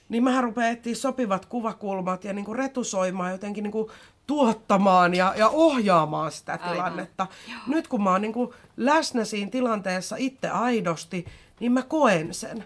[0.08, 3.90] niin mä rupean etsiä sopivat kuvakulmat ja niinku retusoimaan jotenkin niinku
[4.26, 7.26] tuottamaan ja, ja ohjaamaan sitä tilannetta.
[7.48, 7.62] Aivan.
[7.66, 11.26] Nyt kun mä oon niinku läsnä siinä tilanteessa itse aidosti,
[11.60, 12.64] niin mä koen sen.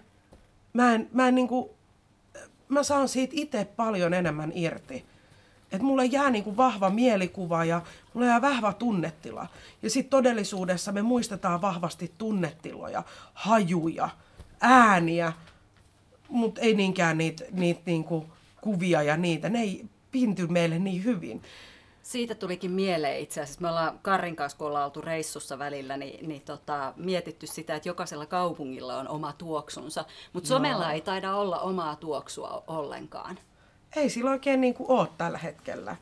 [0.73, 1.75] Mä, en, mä, en niinku,
[2.73, 5.05] mä saan siitä itse paljon enemmän irti.
[5.71, 7.81] Että mulle jää niin kuin vahva mielikuva ja
[8.13, 9.47] mulle jää vahva tunnetila.
[9.81, 13.03] Ja sitten todellisuudessa me muistetaan vahvasti tunnetiloja,
[13.33, 14.09] hajuja,
[14.61, 15.33] ääniä,
[16.29, 18.25] mutta ei niinkään niitä niit niinku
[18.61, 19.49] kuvia ja niitä.
[19.49, 21.41] Ne ei pinty meille niin hyvin.
[22.11, 23.61] Siitä tulikin mieleen itse asiassa.
[23.61, 27.89] Me ollaan Karin kanssa, kun ollaan oltu reissussa välillä, niin, niin tota, mietitty sitä, että
[27.89, 30.05] jokaisella kaupungilla on oma tuoksunsa.
[30.33, 30.93] Mutta somella no.
[30.93, 33.39] ei taida olla omaa tuoksua ollenkaan.
[33.95, 35.95] ei sillä oikein niin kuin ole tällä hetkellä.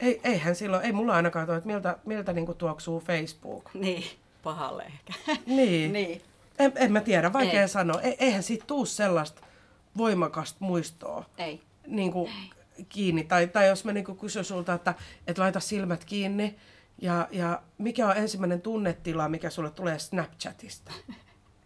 [0.00, 3.70] Ei, eihän silloin, ei mulla ainakaan tuo, että miltä, miltä niin kuin tuoksuu Facebook.
[3.74, 4.04] Niin,
[4.42, 5.12] pahalle ehkä.
[5.46, 5.92] Niin.
[5.98, 6.22] niin.
[6.58, 7.58] En, en mä tiedä, vaikea Ei.
[7.58, 7.68] ei.
[7.68, 8.00] sanoa.
[8.00, 9.42] E, eihän siitä tuu sellaista
[9.96, 11.60] voimakasta muistoa Ei.
[11.86, 12.30] niin kuin
[12.88, 13.24] kiinni.
[13.24, 14.94] Tai, tai jos mä niin kysyn sulta, että,
[15.26, 16.56] että laita silmät kiinni,
[17.02, 20.92] ja, ja mikä on ensimmäinen tunnetila, mikä sulle tulee Snapchatista?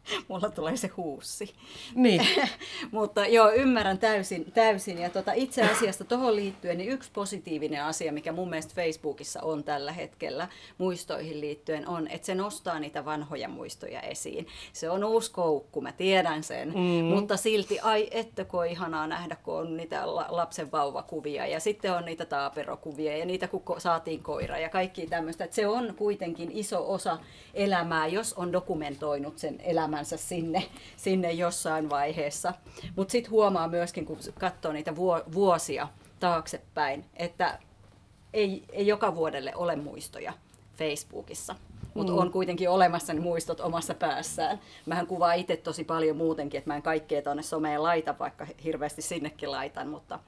[0.28, 1.54] Mulla tulee se huussi.
[1.94, 2.26] Niin,
[2.92, 4.52] Mutta joo, ymmärrän täysin.
[4.52, 4.98] täysin.
[4.98, 9.64] Ja tota, itse asiassa tuohon liittyen niin yksi positiivinen asia, mikä mun mielestä Facebookissa on
[9.64, 14.46] tällä hetkellä muistoihin liittyen, on, että se nostaa niitä vanhoja muistoja esiin.
[14.72, 16.68] Se on uusi koukku, mä tiedän sen.
[16.68, 17.04] Mm.
[17.04, 21.92] Mutta silti, ai ettäkö on ihanaa nähdä, kun on niitä la- lapsen vauvakuvia ja sitten
[21.92, 25.44] on niitä taaperokuvia ja niitä, kun ko- saatiin koira ja kaikki tämmöistä.
[25.44, 27.18] Että se on kuitenkin iso osa
[27.54, 29.60] elämää, jos on dokumentoinut sen
[29.96, 30.64] elämänsä sinne,
[30.96, 32.54] sinne jossain vaiheessa.
[32.96, 35.88] Mutta sitten huomaa myöskin, kun katsoo niitä vuo- vuosia
[36.20, 37.58] taaksepäin, että
[38.34, 40.32] ei, ei joka vuodelle ole muistoja
[40.78, 41.54] Facebookissa.
[41.94, 42.18] Mutta Mm.
[42.18, 44.60] on kuitenkin olemassa ne muistot omassa päässään.
[44.86, 49.02] Mähän kuvaan itse tosi paljon muutenkin, että mä en kaikkea tuonne someen laita, vaikka hirveästi
[49.02, 49.88] sinnekin laitan.
[49.88, 50.18] Mutta,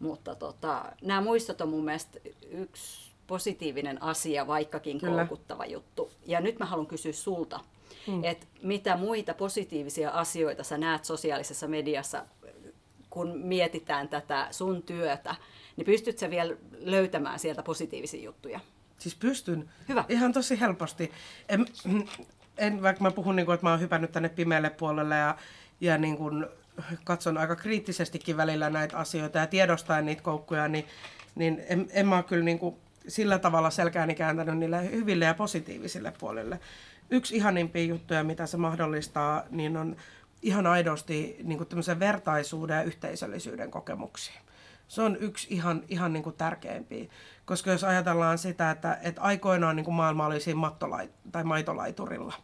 [0.00, 2.18] mutta tota, nämä muistot on mun mielestä
[2.50, 5.16] yksi positiivinen asia, vaikkakin Kyllä.
[5.26, 6.10] koukuttava juttu.
[6.26, 7.60] Ja nyt mä haluan kysyä sulta,
[8.06, 8.24] mm.
[8.24, 12.24] että mitä muita positiivisia asioita sä näet sosiaalisessa mediassa,
[13.10, 15.34] kun mietitään tätä sun työtä,
[15.76, 18.60] niin pystyt sä vielä löytämään sieltä positiivisia juttuja?
[18.98, 19.70] siis pystyn.
[19.88, 20.04] Hyvä.
[20.08, 21.12] Ihan tosi helposti.
[21.48, 21.66] En,
[22.58, 25.36] en, vaikka mä puhun, niin kuin, että mä oon hypännyt tänne pimeälle puolelle ja,
[25.80, 26.46] ja niin kuin,
[27.04, 30.86] katson aika kriittisestikin välillä näitä asioita ja tiedostaen niitä koukkuja, niin,
[31.34, 32.76] niin en, en mä ole kyllä niin kuin
[33.08, 36.60] sillä tavalla selkääni kääntänyt niille hyville ja positiivisille puolille.
[37.10, 39.96] Yksi ihanimpia juttuja, mitä se mahdollistaa, niin on
[40.42, 44.40] ihan aidosti niin kuin tämmöisen vertaisuuden ja yhteisöllisyyden kokemuksia.
[44.88, 47.04] Se on yksi ihan, ihan niin kuin tärkeimpiä.
[47.44, 52.34] Koska jos ajatellaan sitä, että, että aikoinaan niin kuin maailma oli siinä mattolai, tai maitolaiturilla.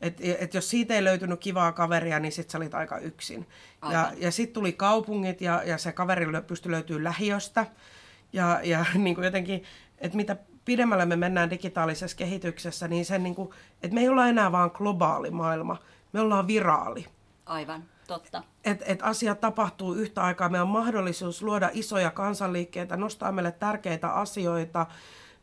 [0.00, 3.46] Et, et jos siitä ei löytynyt kivaa kaveria, niin sit sä olit aika yksin.
[3.82, 4.20] Ja, Aivan.
[4.20, 7.66] ja sitten tuli kaupungit ja, ja se kaveri pystyi löytyy lähiöstä.
[8.32, 9.62] Ja, ja niin kuin jotenkin,
[9.98, 10.36] että mitä
[10.66, 13.50] pidemmälle me mennään digitaalisessa kehityksessä, niin sen niin kuin,
[13.82, 15.76] että me ei olla enää vaan globaali maailma,
[16.12, 17.06] me ollaan viraali.
[17.46, 18.42] Aivan, totta.
[18.64, 20.48] Että et asiat tapahtuu yhtä aikaa.
[20.48, 24.86] Meillä on mahdollisuus luoda isoja kansanliikkeitä, nostaa meille tärkeitä asioita.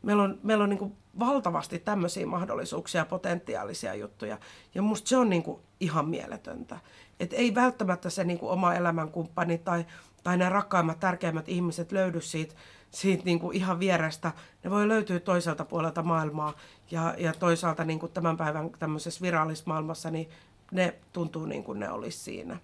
[0.02, 4.38] Meillä on, meillä on niin kuin valtavasti tämmöisiä mahdollisuuksia ja potentiaalisia juttuja.
[4.74, 6.78] Ja musta se on niin kuin ihan mieletöntä.
[7.20, 9.86] Et ei välttämättä se niin kuin oma elämänkumppani tai,
[10.22, 12.54] tai ne rakkaimmat, tärkeimmät ihmiset löydy siitä,
[12.94, 14.32] siitä niin kuin ihan vierestä.
[14.64, 16.52] Ne voi löytyä toiselta puolelta maailmaa.
[16.90, 20.28] Ja, ja toisaalta niin kuin tämän päivän tämmöisessä virallisessa maailmassa, niin
[20.70, 22.58] ne tuntuu niin kuin ne olisi siinä.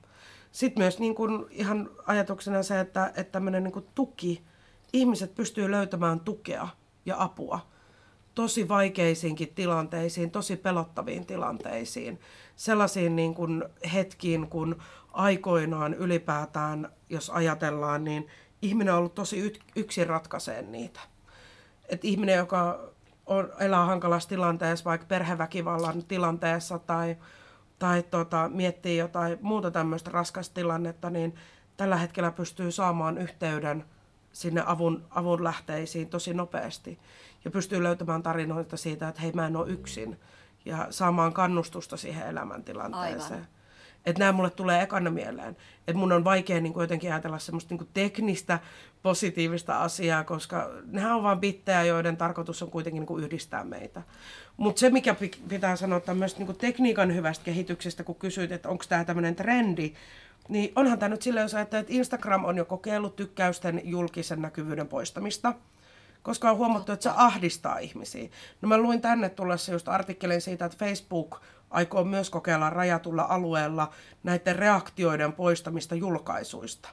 [0.52, 4.42] Sitten myös niin kuin ihan ajatuksena se, että, että tämmöinen niin kuin tuki,
[4.92, 6.68] ihmiset pystyy löytämään tukea
[7.06, 7.60] ja apua
[8.34, 12.20] tosi vaikeisiinkin tilanteisiin, tosi pelottaviin tilanteisiin,
[12.56, 14.76] sellaisiin niin kuin hetkiin, kun
[15.12, 18.28] aikoinaan ylipäätään, jos ajatellaan, niin
[18.62, 21.00] ihminen on ollut tosi yksin ratkaiseen niitä.
[21.88, 22.80] Et ihminen, joka
[23.26, 27.16] on, elää hankalassa tilanteessa, vaikka perheväkivallan tilanteessa tai,
[27.78, 31.34] tai tota, miettii jotain muuta tämmöistä raskasta tilannetta, niin
[31.76, 33.84] tällä hetkellä pystyy saamaan yhteyden
[34.32, 36.98] sinne avun, avun lähteisiin tosi nopeasti.
[37.44, 40.20] Ja pystyy löytämään tarinoita siitä, että hei mä en ole yksin.
[40.64, 43.32] Ja saamaan kannustusta siihen elämäntilanteeseen.
[43.32, 43.59] Aivan.
[44.06, 45.56] Että nämä mulle tulee ekana mieleen.
[45.78, 48.58] Että mun on vaikea niin kuin jotenkin ajatella semmoista niin kuin teknistä
[49.02, 54.02] positiivista asiaa, koska nehän on vain bittejä, joiden tarkoitus on kuitenkin niin kuin yhdistää meitä.
[54.56, 58.68] Mutta se, mikä pi- pitää sanoa tämmöistä niin kuin tekniikan hyvästä kehityksestä, kun kysyit, että
[58.68, 59.92] onko tämä tämmöinen trendi,
[60.48, 65.54] niin onhan tämä nyt silleen, jos että Instagram on jo kokeillut tykkäysten julkisen näkyvyyden poistamista,
[66.22, 68.28] koska on huomattu, että se ahdistaa ihmisiä.
[68.62, 73.90] No mä luin tänne tullessa just artikkelin siitä, että Facebook aikoo myös kokeilla rajatulla alueella
[74.22, 76.88] näiden reaktioiden poistamista julkaisuista.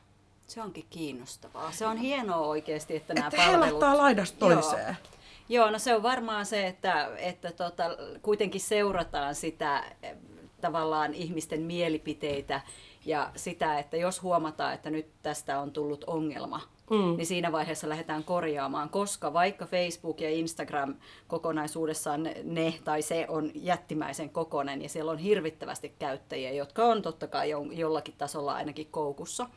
[0.47, 1.71] Se onkin kiinnostavaa.
[1.71, 3.63] Se on hienoa oikeasti, että nämä Että palvelut...
[3.65, 4.85] heilahtaa laidasta toiseen.
[4.87, 5.17] Joo.
[5.49, 7.83] Joo, no se on varmaan se, että, että tota,
[8.21, 10.15] kuitenkin seurataan sitä eh,
[10.61, 12.61] tavallaan ihmisten mielipiteitä
[13.05, 17.17] ja sitä, että jos huomataan, että nyt tästä on tullut ongelma, mm.
[17.17, 20.95] niin siinä vaiheessa lähdetään korjaamaan, koska vaikka Facebook ja Instagram
[21.27, 27.01] kokonaisuudessaan ne, ne tai se on jättimäisen kokonen ja siellä on hirvittävästi käyttäjiä, jotka on
[27.01, 29.49] totta kai jo, jollakin tasolla ainakin koukussa,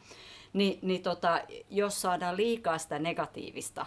[0.52, 3.86] niin, niin tota, jos saadaan liikaa sitä negatiivista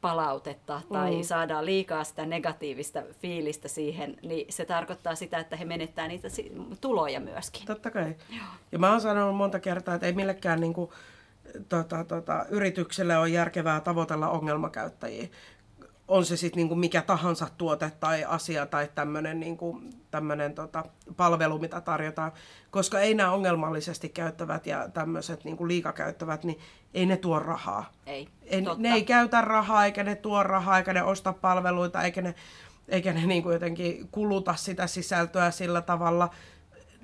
[0.00, 1.22] palautetta tai mm.
[1.22, 6.28] saadaan liikaa sitä negatiivista fiilistä siihen, niin se tarkoittaa sitä, että he menettää niitä
[6.80, 7.66] tuloja myöskin.
[7.66, 8.16] Totta kai.
[8.72, 10.90] Ja mä oon sanonut monta kertaa, että ei millekään niin kuin,
[11.68, 15.28] tota, tota, yritykselle on järkevää tavoitella ongelmakäyttäjiä.
[16.08, 19.80] On se sitten niinku mikä tahansa tuote tai asia tai tämmöinen niinku,
[20.54, 20.84] tota,
[21.16, 22.32] palvelu, mitä tarjotaan.
[22.70, 26.58] Koska ei nämä ongelmallisesti käyttävät ja tämmöiset niinku liikakäyttävät, niin
[26.94, 27.92] ei ne tuo rahaa.
[28.06, 32.22] Ei, ei ne ei käytä rahaa, eikä ne tuo rahaa, eikä ne osta palveluita, eikä
[32.22, 32.34] ne,
[32.88, 36.30] eikä ne niinku jotenkin kuluta sitä sisältöä sillä tavalla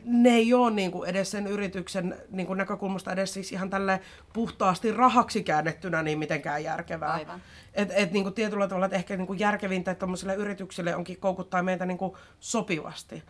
[0.04, 4.00] ne ei ole niin kuin edes sen yrityksen niin kuin näkökulmasta edes siis ihan tälle
[4.32, 7.12] puhtaasti rahaksi käännettynä niin mitenkään järkevää.
[7.12, 7.42] Aivan.
[7.74, 11.62] Et, et niin kuin tietyllä tavalla että ehkä niin kuin järkevintä, että yrityksille onkin koukuttaa
[11.62, 13.22] meitä niin kuin sopivasti.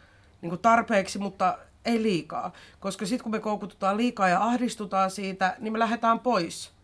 [0.42, 2.52] Niin kuin tarpeeksi, mutta ei liikaa.
[2.80, 6.78] Koska sitten kun me koukututaan liikaa ja ahdistutaan siitä, niin me lähdetään pois.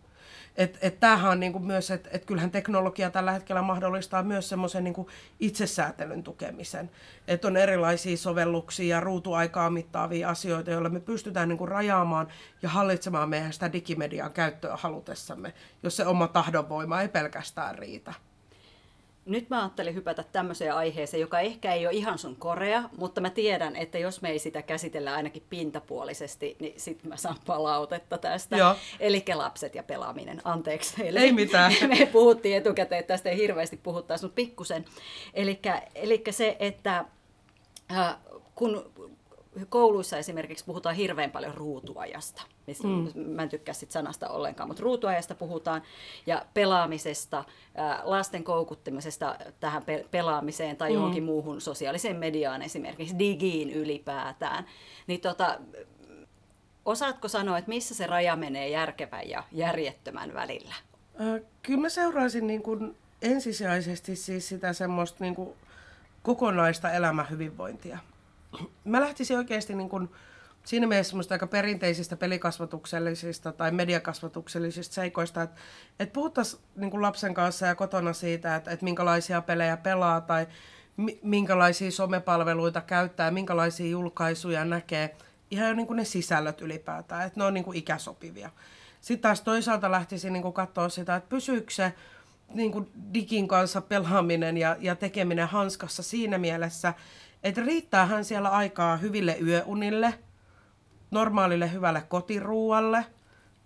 [0.56, 4.84] Et, et tämähän on niinku myös, että et kyllähän teknologia tällä hetkellä mahdollistaa myös semmoisen
[4.84, 6.90] niinku itsesäätelyn tukemisen.
[7.28, 12.28] Että on erilaisia sovelluksia ja ruutuaikaa mittaavia asioita, joilla me pystytään niinku rajaamaan
[12.62, 18.14] ja hallitsemaan meidän sitä digimedian käyttöä halutessamme, jos se oma tahdonvoima ei pelkästään riitä.
[19.26, 23.30] Nyt mä ajattelin hypätä tämmöiseen aiheeseen, joka ehkä ei ole ihan sun korea, mutta mä
[23.30, 28.56] tiedän, että jos me ei sitä käsitellä ainakin pintapuolisesti, niin sit mä saan palautetta tästä.
[29.00, 30.40] Eli lapset ja pelaaminen.
[30.44, 31.08] Anteeksi.
[31.08, 31.72] Eli ei mitään.
[31.88, 34.84] Me puhuttiin etukäteen, että tästä ei hirveästi puhuttaisi, mutta pikkusen.
[35.94, 37.04] Eli se, että
[37.92, 38.16] äh,
[38.54, 38.92] kun
[39.68, 42.42] kouluissa esimerkiksi puhutaan hirveän paljon ruutuajasta.
[42.84, 43.20] Mm.
[43.20, 45.82] Mä en tykkää sit sanasta ollenkaan, mutta ruutuajasta puhutaan
[46.26, 47.44] ja pelaamisesta,
[48.02, 50.94] lasten koukuttimisesta tähän pelaamiseen tai mm.
[50.94, 54.66] johonkin muuhun sosiaaliseen mediaan esimerkiksi, digiin ylipäätään.
[55.06, 55.60] Niin tota,
[56.84, 60.74] osaatko sanoa, että missä se raja menee järkevän ja järjettömän välillä?
[61.62, 65.50] Kyllä mä seuraisin niin kuin ensisijaisesti siis sitä semmoista niin kuin
[66.22, 67.98] kokonaista elämähyvinvointia
[68.84, 70.08] mä lähtisin oikeasti niin kuin
[70.64, 75.60] siinä mielessä aika perinteisistä pelikasvatuksellisista tai mediakasvatuksellisista seikoista, että,
[76.00, 80.46] että puhuttaisiin niin lapsen kanssa ja kotona siitä, että, että minkälaisia pelejä pelaa tai
[81.22, 85.16] minkälaisia somepalveluita käyttää, minkälaisia julkaisuja näkee,
[85.50, 88.50] ihan jo niin kuin ne sisällöt ylipäätään, että ne on niin kuin ikäsopivia.
[89.00, 91.92] Sitten taas toisaalta lähtisin niin katsoa sitä, että pysyykö se
[92.54, 96.94] niin kuin digin kanssa pelaaminen ja, ja tekeminen hanskassa siinä mielessä,
[97.42, 100.14] että riittäähän siellä aikaa hyville yöunille,
[101.10, 103.06] normaalille hyvälle kotiruualle,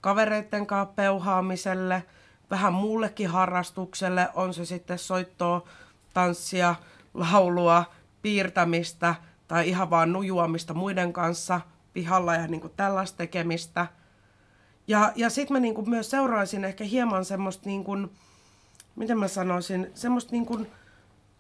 [0.01, 2.05] kavereiden kanssa peuhaamiselle,
[2.51, 5.69] vähän muullekin harrastukselle, on se sitten soittoa,
[6.15, 6.75] tanssia,
[7.15, 7.85] laulua,
[8.23, 9.15] piirtämistä
[9.49, 11.61] tai ihan vaan nujuamista muiden kanssa
[11.93, 13.87] pihalla ja niin kuin tällaista tekemistä.
[14.89, 18.11] Ja, ja sitten mä niin kuin myös seuraisin ehkä hieman semmoista, niin kuin,
[18.99, 20.67] miten mä sanoisin, semmoista niin kuin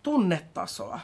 [0.02, 1.00] tunnetasoa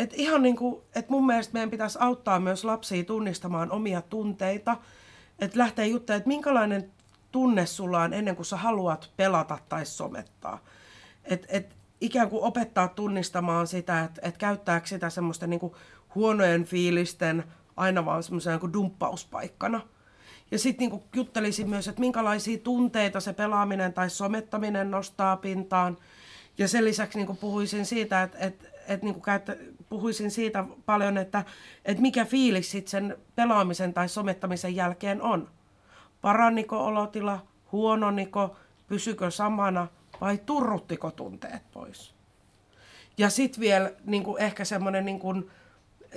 [0.00, 4.76] et ihan niin kuin, että mun mielestä meidän pitäisi auttaa myös lapsia tunnistamaan omia tunteita.
[5.38, 6.90] Että lähtee juttelemaan, että minkälainen
[7.32, 10.58] tunne sulla on ennen kuin sä haluat pelata tai somettaa.
[11.24, 15.72] Et, et ikään kuin opettaa tunnistamaan sitä, että et käyttääkö sitä semmoista niin kuin
[16.14, 17.44] huonojen fiilisten
[17.76, 19.80] aina vaan semmoisena niin dumppauspaikkana.
[20.50, 25.98] Ja sitten niin juttelisin myös, että minkälaisia tunteita se pelaaminen tai somettaminen nostaa pintaan.
[26.58, 29.56] Ja sen lisäksi niin puhuisin siitä, että, että, että niin käyttä,
[29.88, 31.44] puhuisin siitä paljon, että,
[31.84, 35.50] että mikä fiilis sit sen pelaamisen tai somettamisen jälkeen on.
[36.20, 38.56] Paranniko olotila, huononiko,
[38.88, 39.88] pysykö samana
[40.20, 42.14] vai turruttiko tunteet pois.
[43.18, 45.50] Ja sitten vielä niin ehkä semmoinen niin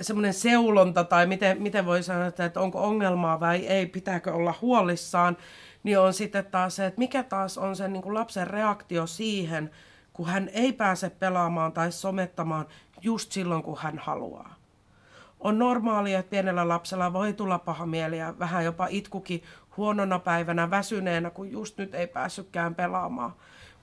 [0.00, 5.36] semmoinen seulonta tai miten, miten voi sanoa, että onko ongelmaa vai ei, pitääkö olla huolissaan,
[5.82, 9.70] niin on sitten taas se, että mikä taas on sen niin kuin lapsen reaktio siihen,
[10.12, 12.66] kun hän ei pääse pelaamaan tai somettamaan
[13.02, 14.54] just silloin, kun hän haluaa.
[15.40, 19.42] On normaalia, että pienellä lapsella voi tulla paha mieli ja vähän jopa itkukin
[19.76, 23.32] huonona päivänä väsyneenä, kun just nyt ei päässytkään pelaamaan.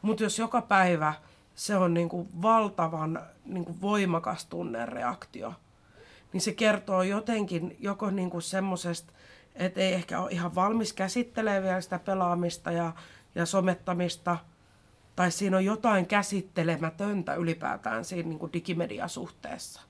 [0.01, 1.13] Mutta jos joka päivä
[1.55, 5.53] se on niin kuin valtavan niin kuin voimakas tunnereaktio,
[6.33, 9.13] niin se kertoo jotenkin joko niin kuin semmoisesta,
[9.55, 12.91] että ei ehkä ole ihan valmis käsittelemään vielä sitä pelaamista ja,
[13.35, 14.37] ja somettamista–
[15.15, 19.81] tai siinä on jotain käsittelemätöntä ylipäätään siinä niin kuin digimediasuhteessa.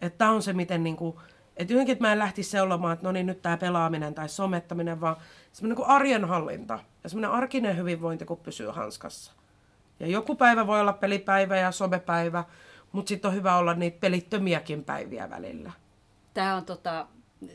[0.00, 1.16] Että on se, miten niin kuin,
[1.58, 5.16] jotenkin, että mä en lähtisi seulomaan, että no niin, nyt tämä pelaaminen tai somettaminen, vaan
[5.52, 9.32] semmoinen kuin arjenhallinta ja semmoinen arkinen hyvinvointi, kun pysyy hanskassa.
[10.00, 12.44] Ja joku päivä voi olla pelipäivä ja somepäivä,
[12.96, 15.72] mutta sitten on hyvä olla niitä pelittömiäkin päiviä välillä.
[16.34, 17.06] Tämä on tota,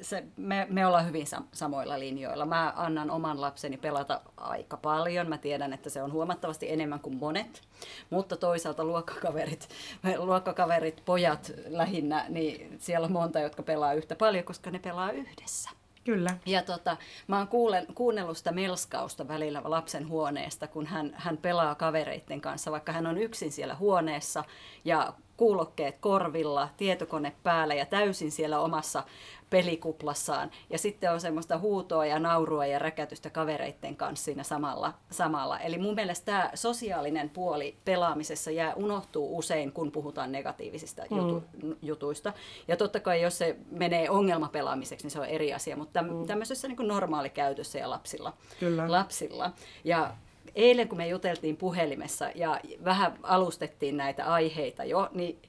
[0.02, 2.46] se, me, me ollaan hyvin sam- samoilla linjoilla.
[2.46, 5.30] Mä annan oman lapseni pelata aika paljon.
[5.30, 7.62] Mä tiedän, että se on huomattavasti enemmän kuin monet.
[8.10, 9.70] Mutta toisaalta luokkakaverit,
[10.18, 15.70] luokkakaverit pojat lähinnä, niin siellä on monta, jotka pelaa yhtä paljon, koska ne pelaa yhdessä.
[16.04, 16.38] Kyllä.
[16.46, 16.98] Ja tota,
[17.28, 22.72] mä oon kuulen, kuunnellut sitä melskausta välillä lapsen huoneesta, kun hän, hän pelaa kavereiden kanssa,
[22.72, 24.44] vaikka hän on yksin siellä huoneessa
[24.86, 29.04] ja kuulokkeet korvilla, tietokone päällä ja täysin siellä omassa
[29.52, 30.52] pelikuplassaan.
[30.70, 34.94] Ja sitten on semmoista huutoa ja naurua ja räkätystä kavereiden kanssa siinä samalla.
[35.12, 35.60] samalla.
[35.60, 41.18] Eli mun mielestä tämä sosiaalinen puoli pelaamisessa jää unohtuu usein, kun puhutaan negatiivisista mm.
[41.18, 41.44] jutu,
[41.82, 42.34] jutuista.
[42.68, 46.26] Ja totta kai jos se menee ongelmapelaamiseksi, niin se on eri asia, mutta täm, mm.
[46.26, 48.34] tämmöisessä niin normaalikäytössä ja lapsilla.
[48.60, 48.92] Kyllä.
[48.92, 49.52] lapsilla.
[49.84, 50.16] Ja
[50.56, 55.42] eilen kun me juteltiin puhelimessa ja vähän alustettiin näitä aiheita jo, niin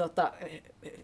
[0.00, 0.32] tota,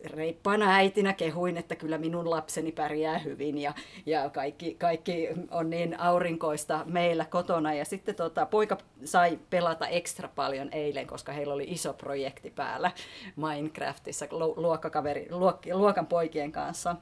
[0.05, 3.74] reippaana äitinä kehuin, että kyllä minun lapseni pärjää hyvin ja,
[4.07, 7.74] ja kaikki, kaikki on niin aurinkoista meillä kotona.
[7.74, 12.90] Ja sitten tota, poika sai pelata ekstra paljon eilen, koska heillä oli iso projekti päällä
[13.36, 14.26] Minecraftissa
[14.57, 16.97] luokkakaveri, luok, luokan poikien kanssa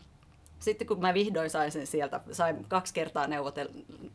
[0.58, 3.68] sitten kun mä vihdoin sain sen sieltä, sain kaksi kertaa neuvotel,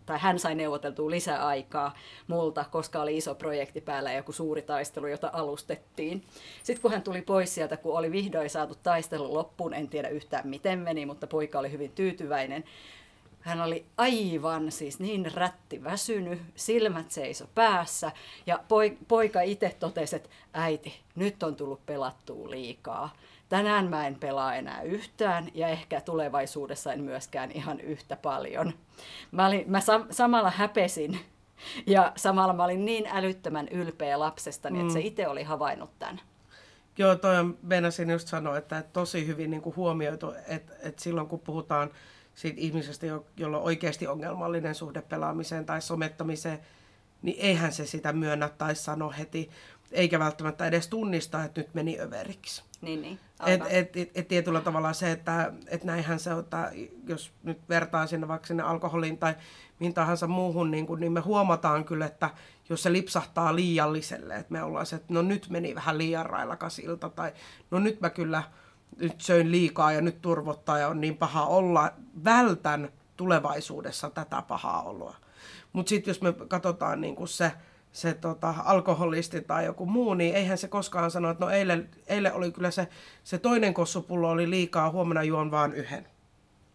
[0.06, 1.96] tai hän sai neuvoteltua lisäaikaa
[2.28, 6.24] multa, koska oli iso projekti päällä ja joku suuri taistelu, jota alustettiin.
[6.64, 10.48] Sitten kun hän tuli pois sieltä, kun oli vihdoin saatu taistelu loppuun, en tiedä yhtään
[10.48, 12.64] miten meni, mutta poika oli hyvin tyytyväinen.
[13.42, 18.12] Hän oli aivan siis niin rätti väsynyt, silmät seiso päässä
[18.46, 18.64] ja
[19.08, 23.16] poika itse totesi, että äiti, nyt on tullut pelattua liikaa
[23.50, 28.74] tänään mä en pelaa enää yhtään ja ehkä tulevaisuudessa en myöskään ihan yhtä paljon.
[29.32, 31.20] Mä, olin, mä sam- samalla häpesin
[31.88, 34.82] ja samalla mä olin niin älyttömän ylpeä lapsestani, mm.
[34.82, 35.06] että se mm.
[35.06, 36.22] itse oli havainnut tämän.
[36.98, 41.28] Joo, toi on, meinasin just sanoa, että tosi hyvin niin kuin huomioitu, että, että silloin
[41.28, 41.90] kun puhutaan
[42.36, 43.06] siitä ihmisestä,
[43.38, 46.60] jolla on oikeasti ongelmallinen suhde pelaamiseen tai somettamiseen,
[47.22, 49.50] niin eihän se sitä myönnä tai sano heti,
[49.92, 52.64] eikä välttämättä edes tunnista, että nyt meni överiksi.
[52.82, 53.20] Niin, niin.
[53.46, 56.72] Et, et, et, et tietyllä tavalla se, että et näinhän se että
[57.08, 59.36] jos nyt vertaa sinne vaikka sinne alkoholiin tai
[59.80, 62.30] mihin tahansa muuhun, niin, kun, niin me huomataan kyllä, että
[62.70, 66.80] jos se lipsahtaa liialliselle, että me ollaan se, että no nyt meni vähän liian railakas
[66.80, 67.34] ilta, tai
[67.72, 68.44] no nyt mä kyllä
[68.98, 71.92] nyt söin liikaa ja nyt turvottaa ja on niin paha olla,
[72.24, 75.16] vältän tulevaisuudessa tätä pahaa oloa.
[75.74, 77.52] Mutta sitten jos me katsotaan niin kuin se,
[77.92, 82.34] se tota, alkoholisti tai joku muu, niin eihän se koskaan sano, että no eilen, eilen
[82.34, 82.88] oli kyllä se,
[83.24, 86.08] se toinen kossupullo oli liikaa, huomenna juon vaan yhden.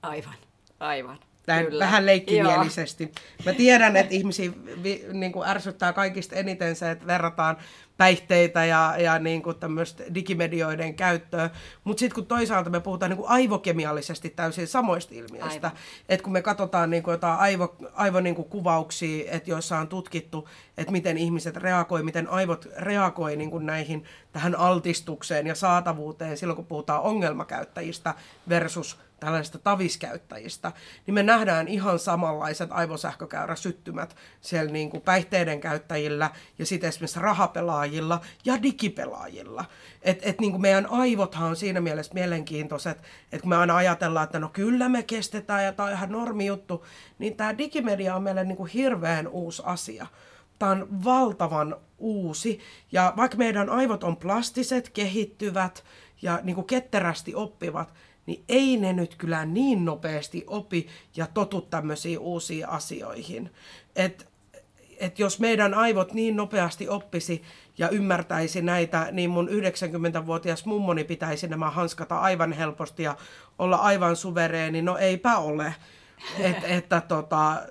[0.02, 0.34] Aivan,
[0.80, 1.18] aivan.
[1.46, 1.84] Näin Kyllä.
[1.84, 3.04] vähän leikkimielisesti.
[3.04, 3.12] Joo.
[3.44, 4.50] Mä tiedän, että ihmisiä
[4.82, 7.56] vi, niin kuin ärsyttää kaikista eniten se, että verrataan
[7.96, 11.50] päihteitä ja, ja niin kuin tämmöistä digimedioiden käyttöä.
[11.84, 15.70] Mutta sitten kun toisaalta me puhutaan niin kuin aivokemiallisesti täysin samoista ilmiöistä,
[16.08, 19.88] että kun me katsotaan niin kuin jotain aivo, aivo niin kuin kuvauksia, että joissa on
[19.88, 26.36] tutkittu, että miten ihmiset reagoi, miten aivot reagoi niin kuin näihin tähän altistukseen ja saatavuuteen
[26.36, 28.14] silloin, kun puhutaan ongelmakäyttäjistä
[28.48, 30.72] versus tällaisista taviskäyttäjistä,
[31.06, 38.20] niin me nähdään ihan samanlaiset aivosähkökäyräsyttymät siellä niin kuin päihteiden käyttäjillä ja sitten esimerkiksi rahapelaajilla
[38.44, 39.64] ja digipelaajilla.
[40.02, 42.98] Et, et niin kuin meidän aivothan on siinä mielessä mielenkiintoiset,
[43.32, 46.46] että kun me aina ajatellaan, että no kyllä me kestetään ja tämä on ihan normi
[46.46, 46.86] juttu,
[47.18, 50.06] niin tämä digimedia on meille niin kuin hirveän uusi asia.
[50.58, 52.60] Tämä on valtavan uusi
[52.92, 55.84] ja vaikka meidän aivot on plastiset, kehittyvät
[56.22, 57.94] ja niin kuin ketterästi oppivat,
[58.26, 63.50] niin ei ne nyt kyllä niin nopeasti opi ja totu tämmöisiin uusiin asioihin.
[63.96, 64.28] Et,
[64.98, 67.42] et jos meidän aivot niin nopeasti oppisi
[67.78, 73.16] ja ymmärtäisi näitä, niin mun 90-vuotias mummoni pitäisi nämä hanskata aivan helposti ja
[73.58, 74.82] olla aivan suvereeni.
[74.82, 75.74] No eipä ole.
[76.38, 77.62] Et, että tota,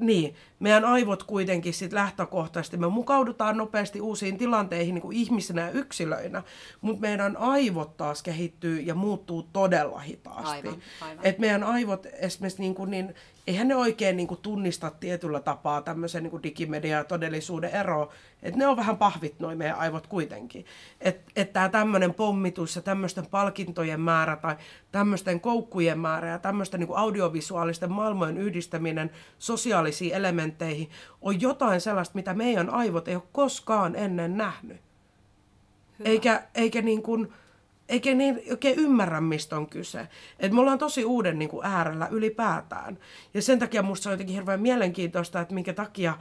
[0.00, 5.70] niin, meidän aivot kuitenkin sit lähtökohtaisesti, me mukaudutaan nopeasti uusiin tilanteihin niin kuin ihmisinä ja
[5.70, 6.42] yksilöinä,
[6.80, 10.68] mutta meidän aivot taas kehittyy ja muuttuu todella hitaasti.
[10.68, 11.26] Aivan, aivan.
[11.26, 13.14] Et meidän aivot esimerkiksi, niin kuin, niin,
[13.46, 18.12] eihän ne oikein niin kuin, tunnista tietyllä tapaa tämmöisen niin digimedia ja todellisuuden eroa,
[18.42, 20.66] että ne on vähän pahvit noin meidän aivot kuitenkin.
[21.00, 24.56] Että et tämä tämmöinen pommitus ja tämmöisten palkintojen määrä tai
[24.92, 30.90] tämmöisten koukkujen määrä ja tämmöisten niin audiovisuaalisten maailmojen yhdistäminen sosiaalisiin elementteihin
[31.20, 34.80] on jotain sellaista, mitä meidän aivot ei ole koskaan ennen nähnyt.
[35.98, 36.08] Hyvä.
[36.08, 37.32] Eikä, eikä niin kuin,
[37.88, 40.08] eikä niin oikein ymmärrä, mistä on kyse.
[40.40, 42.98] Et me ollaan tosi uuden niin kuin äärellä ylipäätään.
[43.34, 46.14] Ja sen takia musta on jotenkin hirveän mielenkiintoista, että minkä takia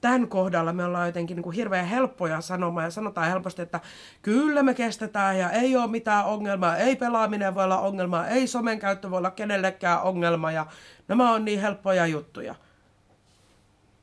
[0.00, 3.80] tämän kohdalla me ollaan jotenkin niin kuin hirveän helppoja sanomaan ja sanotaan helposti, että
[4.22, 8.78] kyllä me kestetään ja ei ole mitään ongelmaa, ei pelaaminen voi olla ongelma, ei somen
[8.78, 10.66] käyttö voi olla kenellekään ongelma ja
[11.08, 12.54] nämä on niin helppoja juttuja.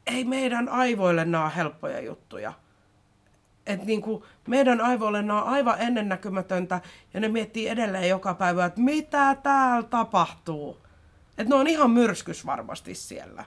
[0.07, 2.53] Ei meidän aivoille nämä ole helppoja juttuja.
[3.65, 6.81] Et niin kuin meidän aivoille nämä on aivan ennennäkymätöntä
[7.13, 10.77] ja ne miettii edelleen joka päivä, että mitä täällä tapahtuu.
[11.37, 13.45] Että ne on ihan myrskys varmasti siellä.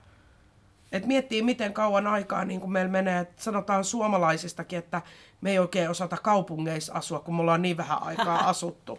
[0.92, 5.02] Et miettii, miten kauan aikaa niin kun meillä menee, että sanotaan suomalaisistakin, että
[5.40, 8.98] me ei oikein osata kaupungeissa asua, kun me ollaan niin vähän aikaa asuttu.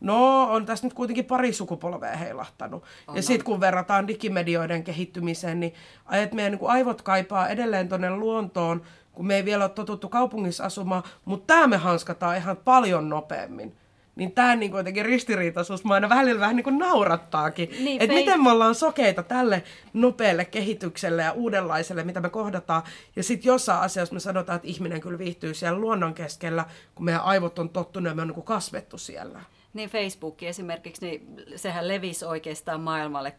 [0.00, 2.84] No, on tässä nyt kuitenkin pari sukupolvea heilahtanut.
[3.08, 5.74] On, ja sitten kun verrataan digimedioiden kehittymiseen, niin
[6.12, 8.82] että meidän niin aivot kaipaa edelleen tuonne luontoon,
[9.18, 13.76] kun me ei vielä ole totuttu kaupungissa asumaan, mutta tämä me hanskataan ihan paljon nopeammin.
[14.16, 17.70] Niin tämä niin jotenkin ristiriitaisuus mä aina välillä vähän niin kuin naurattaakin.
[17.70, 19.62] Niin, että miten me ollaan sokeita tälle
[19.92, 22.82] nopealle kehitykselle ja uudenlaiselle, mitä me kohdataan.
[23.16, 26.64] Ja sitten jossain asiassa me sanotaan, että ihminen kyllä viihtyy siellä luonnon keskellä,
[26.94, 29.40] kun meidän aivot on tottunut ja me on niin kasvettu siellä.
[29.72, 33.34] Niin Facebook esimerkiksi, niin sehän levisi oikeastaan maailmalle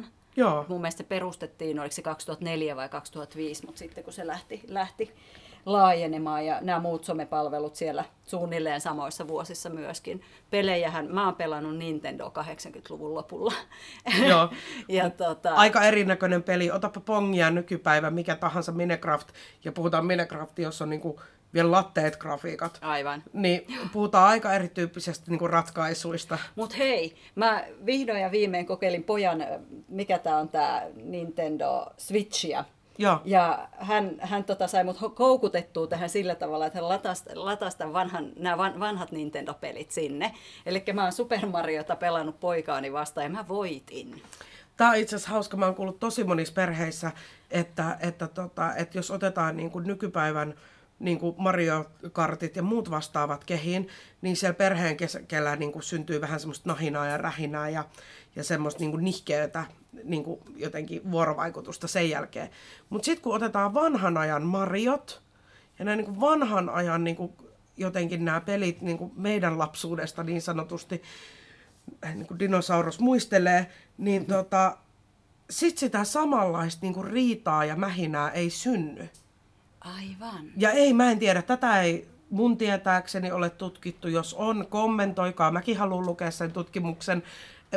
[0.00, 0.04] 2006-2007.
[0.36, 0.64] Joo.
[0.68, 5.14] Mun mielestä se perustettiin, oliko se 2004 vai 2005, mutta sitten kun se lähti, lähti
[5.66, 10.22] laajenemaan ja nämä muut somepalvelut siellä suunnilleen samoissa vuosissa myöskin.
[10.50, 13.52] Pelejähän mä oon pelannut Nintendo 80-luvun lopulla.
[14.28, 14.50] Joo.
[14.88, 15.54] ja tota...
[15.54, 16.70] Aika erinäköinen peli.
[16.70, 19.28] Otapa Pongia nykypäivä, mikä tahansa Minecraft,
[19.64, 21.20] ja puhutaan Minecraft, jossa on niinku
[21.56, 22.78] vielä latteet grafiikat.
[22.80, 23.22] Aivan.
[23.32, 26.38] Niin puhutaan aika erityyppisistä niin kuin ratkaisuista.
[26.54, 29.44] Mutta hei, mä vihdoin ja viimein kokeilin pojan,
[29.88, 32.64] mikä tämä on tämä Nintendo Switchia.
[32.98, 37.78] Ja, ja hän, hän tota sai mut koukutettua tähän sillä tavalla, että hän latasi, latasi
[37.92, 40.32] vanhan, nämä van, vanhat Nintendo-pelit sinne.
[40.66, 44.22] Eli mä oon Super Mariota pelannut poikaani vastaan ja mä voitin.
[44.76, 45.56] Tämä on itse asiassa hauska.
[45.56, 47.12] Mä oon kuullut tosi monissa perheissä,
[47.50, 50.54] että, että, tota, että jos otetaan niin kuin nykypäivän
[50.98, 53.88] niin kuin Mario Kartit ja muut vastaavat kehiin,
[54.22, 57.84] niin siellä perheen keskellä niin kuin syntyy vähän semmoista nahinaa ja rähinää ja,
[58.36, 59.64] ja semmoista niin kuin nihkeätä
[60.04, 62.50] niin kuin jotenkin vuorovaikutusta sen jälkeen.
[62.90, 65.22] Mutta sitten kun otetaan vanhan ajan Mariot
[65.78, 67.32] ja nämä niin kuin vanhan ajan niin kuin
[67.76, 71.02] jotenkin nämä pelit niin kuin meidän lapsuudesta niin sanotusti,
[72.14, 74.26] niin kuin dinosaurus muistelee, niin mm.
[74.26, 74.76] tota,
[75.50, 79.08] sitten sitä samanlaista niin kuin riitaa ja mähinää ei synny.
[79.94, 80.50] Aivan.
[80.56, 84.08] Ja ei, mä en tiedä, tätä ei mun tietääkseni ole tutkittu.
[84.08, 85.50] Jos on, kommentoikaa.
[85.50, 87.22] Mäkin haluan lukea sen tutkimuksen.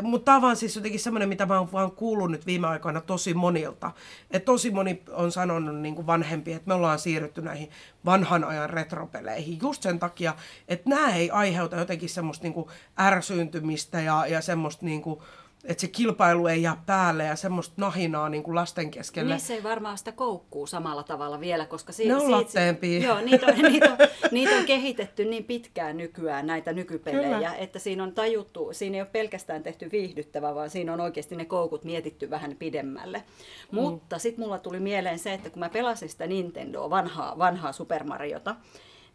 [0.01, 3.33] Mutta tämä on siis jotenkin semmoinen, mitä mä oon vaan kuullut nyt viime aikoina tosi
[3.33, 3.91] monilta.
[4.31, 7.69] Et tosi moni on sanonut niin kuin vanhempi, että me ollaan siirrytty näihin
[8.05, 10.35] vanhan ajan retropeleihin just sen takia,
[10.67, 15.19] että nämä ei aiheuta jotenkin semmoista niin kuin ärsyyntymistä ja, ja semmoista niin kuin,
[15.63, 19.33] että se kilpailu ei jää päälle ja semmoista nahinaa niin kuin lasten keskelle.
[19.33, 23.45] Niissä ei varmaan sitä koukkuu samalla tavalla vielä, koska si- ne on siitä, joo, niitä,
[23.45, 23.97] on, niitä, on,
[24.31, 27.55] niitä on kehitetty niin pitkään nykyään, näitä nykypelejä, Kyllä.
[27.55, 31.45] että siinä on tajuttu, siinä ei ole pelkästään tehty viihdyttävä, vaan siinä on oikeasti ne
[31.45, 33.23] koukut mietitty vähän pidemmälle.
[33.71, 33.75] Mm.
[33.75, 38.03] Mutta sitten mulla tuli mieleen se, että kun mä pelasin sitä Nintendoa, vanhaa, vanhaa Super
[38.03, 38.55] Mariota,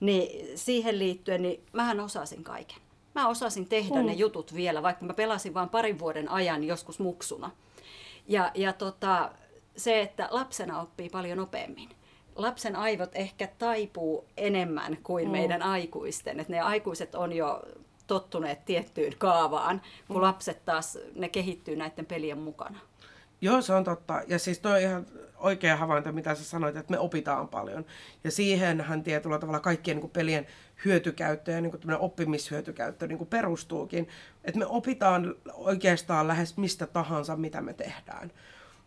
[0.01, 2.84] niin siihen liittyen, niin mähän osasin kaiken.
[3.15, 4.07] Mä osasin tehdä mm.
[4.07, 7.51] ne jutut vielä, vaikka mä pelasin vain parin vuoden ajan joskus muksuna.
[8.29, 9.31] Ja, ja tota,
[9.77, 11.89] se, että lapsena oppii paljon nopeammin.
[12.37, 15.33] Lapsen aivot ehkä taipuu enemmän kuin mm.
[15.33, 16.41] meidän aikuisten.
[16.41, 17.63] Et ne aikuiset on jo
[18.07, 20.23] tottuneet tiettyyn kaavaan, kun mm.
[20.23, 22.79] lapset taas, ne kehittyy näiden pelien mukana.
[23.41, 24.23] Joo, se on totta.
[24.27, 25.07] Ja siis toi on ihan
[25.37, 27.85] oikea havainto, mitä sä sanoit, että me opitaan paljon.
[28.25, 30.47] Ja siihenhän tietyllä tavalla kaikkien niin pelien
[30.85, 34.09] hyötykäyttö ja niin kuin oppimishyötykäyttö niin kuin perustuukin.
[34.45, 38.33] Että me opitaan oikeastaan lähes mistä tahansa, mitä me tehdään.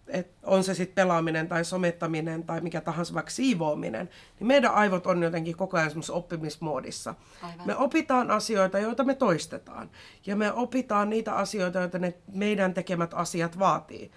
[0.07, 5.07] Et on se sitten pelaaminen tai somettaminen tai mikä tahansa vaikka siivoaminen, niin meidän aivot
[5.07, 7.15] on jotenkin koko ajan semmoisessa oppimismoodissa.
[7.41, 7.67] Aivan.
[7.67, 9.89] Me opitaan asioita, joita me toistetaan.
[10.25, 14.11] Ja me opitaan niitä asioita, joita ne meidän tekemät asiat vaatii.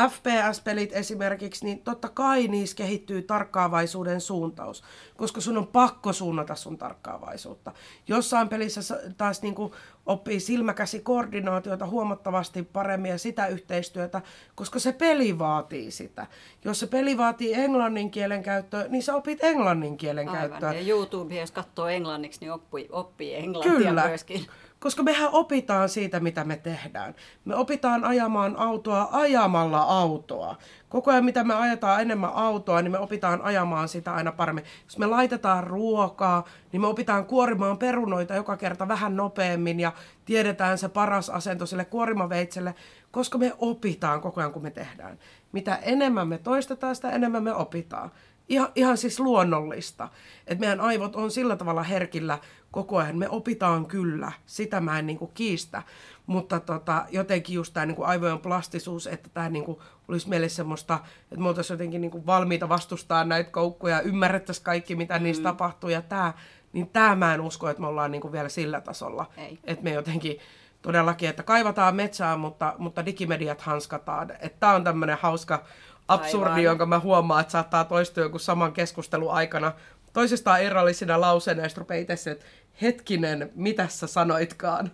[0.00, 4.84] FPS-pelit esimerkiksi, niin totta kai niissä kehittyy tarkkaavaisuuden suuntaus,
[5.16, 7.72] koska sun on pakko suunnata sun tarkkaavaisuutta.
[8.08, 8.80] Jossain pelissä
[9.16, 9.72] taas niin kuin
[10.06, 14.22] oppii silmäkäsikoordinaatiota huomattavasti paremmin ja sitä yhteistyötä,
[14.54, 16.26] koska se peli vaatii sitä.
[16.64, 20.50] Jos se peli vaatii englannin kielen käyttöä, niin sä opit englannin kielen Aivan.
[20.50, 20.72] käyttöä.
[20.72, 24.08] Ja YouTube, jos katsoo englanniksi, niin oppii, oppii englantia Kyllä.
[24.08, 24.46] myöskin.
[24.82, 27.14] Koska mehän opitaan siitä, mitä me tehdään.
[27.44, 30.56] Me opitaan ajamaan autoa ajamalla autoa.
[30.88, 34.64] Koko ajan, mitä me ajetaan enemmän autoa, niin me opitaan ajamaan sitä aina paremmin.
[34.84, 39.92] Jos me laitetaan ruokaa, niin me opitaan kuorimaan perunoita joka kerta vähän nopeammin ja
[40.24, 42.74] tiedetään se paras asento sille kuorimaveitselle,
[43.10, 45.18] koska me opitaan koko ajan, kun me tehdään.
[45.52, 48.10] Mitä enemmän me toistetaan, sitä enemmän me opitaan.
[48.52, 50.08] Ihan, ihan siis luonnollista.
[50.46, 52.38] Että meidän aivot on sillä tavalla herkillä
[52.70, 53.18] koko ajan.
[53.18, 55.82] Me opitaan kyllä, sitä mä en niinku kiistä.
[56.26, 61.40] Mutta tota, jotenkin just tämä niinku aivojen plastisuus, että tämä niinku olisi meille semmoista, että
[61.42, 65.22] me oltaisiin jotenkin niinku valmiita vastustaa näitä koukkuja, ymmärrettäisiin kaikki, mitä mm.
[65.24, 65.90] niissä tapahtuu.
[65.90, 66.32] Ja tämä,
[66.72, 69.26] niin tämä mä en usko, että me ollaan niinku vielä sillä tasolla.
[69.36, 69.58] Ei.
[69.64, 70.38] Että me jotenkin
[70.82, 74.30] todellakin, että kaivataan metsää, mutta, mutta digimediat hanskataan.
[74.60, 75.64] Tämä on tämmöinen hauska
[76.08, 76.62] absurdi, Aivan.
[76.62, 79.72] jonka mä huomaan, että saattaa toistua joku saman keskustelun aikana
[80.12, 82.46] toisistaan irrallisina lauseina, ja sitten että
[82.82, 84.92] hetkinen, mitä sä sanoitkaan?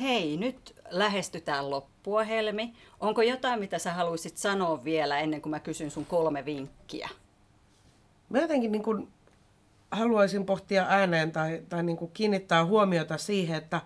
[0.00, 2.72] Hei, nyt lähestytään loppua, Helmi.
[3.00, 7.08] Onko jotain, mitä sä haluaisit sanoa vielä ennen kuin mä kysyn sun kolme vinkkiä?
[8.28, 9.08] Mä jotenkin niin kuin
[9.90, 13.80] haluaisin pohtia ääneen tai, tai niin kuin kiinnittää huomiota siihen, että,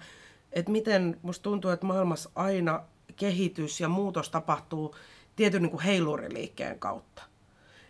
[0.52, 2.82] että miten musta tuntuu, että maailmassa aina
[3.16, 4.94] kehitys ja muutos tapahtuu
[5.36, 7.22] tietyn niin kuin heiluriliikkeen kautta.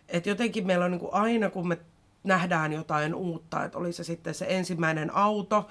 [0.08, 1.78] Et jotenkin meillä on niin kuin aina, kun me
[2.24, 5.68] nähdään jotain uutta, että oli se sitten se ensimmäinen auto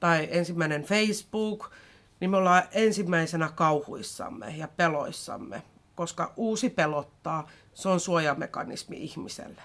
[0.00, 1.70] tai ensimmäinen Facebook,
[2.20, 5.62] niin me ollaan ensimmäisenä kauhuissamme ja peloissamme,
[5.94, 9.62] koska uusi pelottaa, se on suojamekanismi ihmiselle.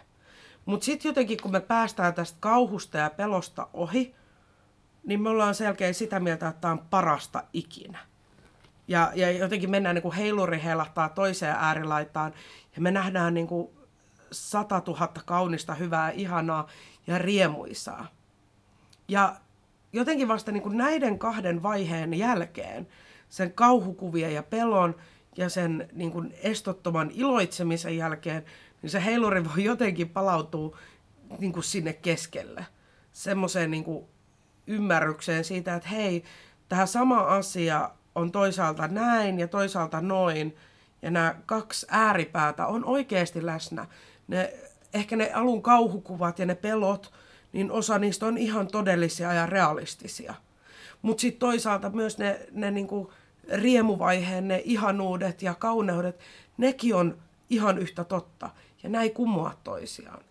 [0.65, 4.15] Mutta sitten jotenkin, kun me päästään tästä kauhusta ja pelosta ohi,
[5.03, 8.08] niin me ollaan selkeä sitä mieltä, että tämä on parasta ikinä.
[8.89, 12.33] Ja, ja jotenkin mennään niin kuin heiluri heilahtaa toiseen äärilaitaan
[12.75, 13.69] ja me nähdään niin kuin
[14.31, 16.67] sata tuhatta kaunista, hyvää, ihanaa
[17.07, 18.07] ja riemuisaa.
[19.07, 19.35] Ja
[19.93, 22.87] jotenkin vasta niin kuin näiden kahden vaiheen jälkeen,
[23.29, 24.95] sen kauhukuvien ja pelon
[25.37, 28.45] ja sen niin kuin estottoman iloitsemisen jälkeen,
[28.81, 30.77] niin se heiluri voi jotenkin palautua
[31.39, 32.65] niin kuin sinne keskelle.
[33.11, 34.05] Semmoiseen niin kuin
[34.67, 36.23] ymmärrykseen siitä, että hei,
[36.69, 40.55] tämä sama asia on toisaalta näin ja toisaalta noin,
[41.01, 43.85] ja nämä kaksi ääripäätä on oikeasti läsnä.
[44.27, 44.53] Ne,
[44.93, 47.13] ehkä ne alun kauhukuvat ja ne pelot,
[47.53, 50.33] niin osa niistä on ihan todellisia ja realistisia.
[51.01, 53.13] Mutta sitten toisaalta myös ne, ne niinku
[53.53, 56.19] riemuvaiheen, ne ihanuudet ja kauneudet,
[56.57, 57.17] nekin on
[57.49, 58.49] ihan yhtä totta.
[58.83, 60.23] Ja näin kummoa toisiaan.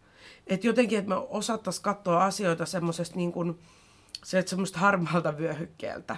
[0.47, 3.59] Et jotenkin, että me osattaisiin katsoa asioita semmoisesta niin
[4.25, 6.17] se, harmaalta vyöhykkeeltä.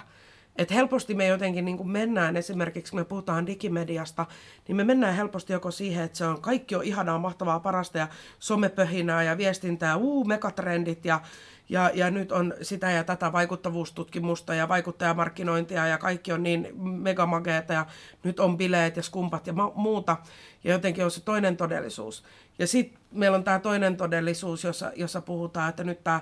[0.55, 4.25] Et helposti me jotenkin niin mennään, esimerkiksi kun me puhutaan digimediasta,
[4.67, 8.07] niin me mennään helposti joko siihen, että se on kaikki on ihanaa, mahtavaa, parasta ja
[8.39, 11.21] somepöhinää ja viestintää, uu, megatrendit ja,
[11.69, 17.73] ja, ja nyt on sitä ja tätä vaikuttavuustutkimusta ja vaikuttajamarkkinointia ja kaikki on niin megamageeta
[17.73, 17.85] ja
[18.23, 20.17] nyt on bileet ja skumpat ja ma- muuta.
[20.63, 22.23] Ja jotenkin on se toinen todellisuus.
[22.59, 26.21] Ja sitten meillä on tämä toinen todellisuus, jossa, jossa puhutaan, että nyt tämä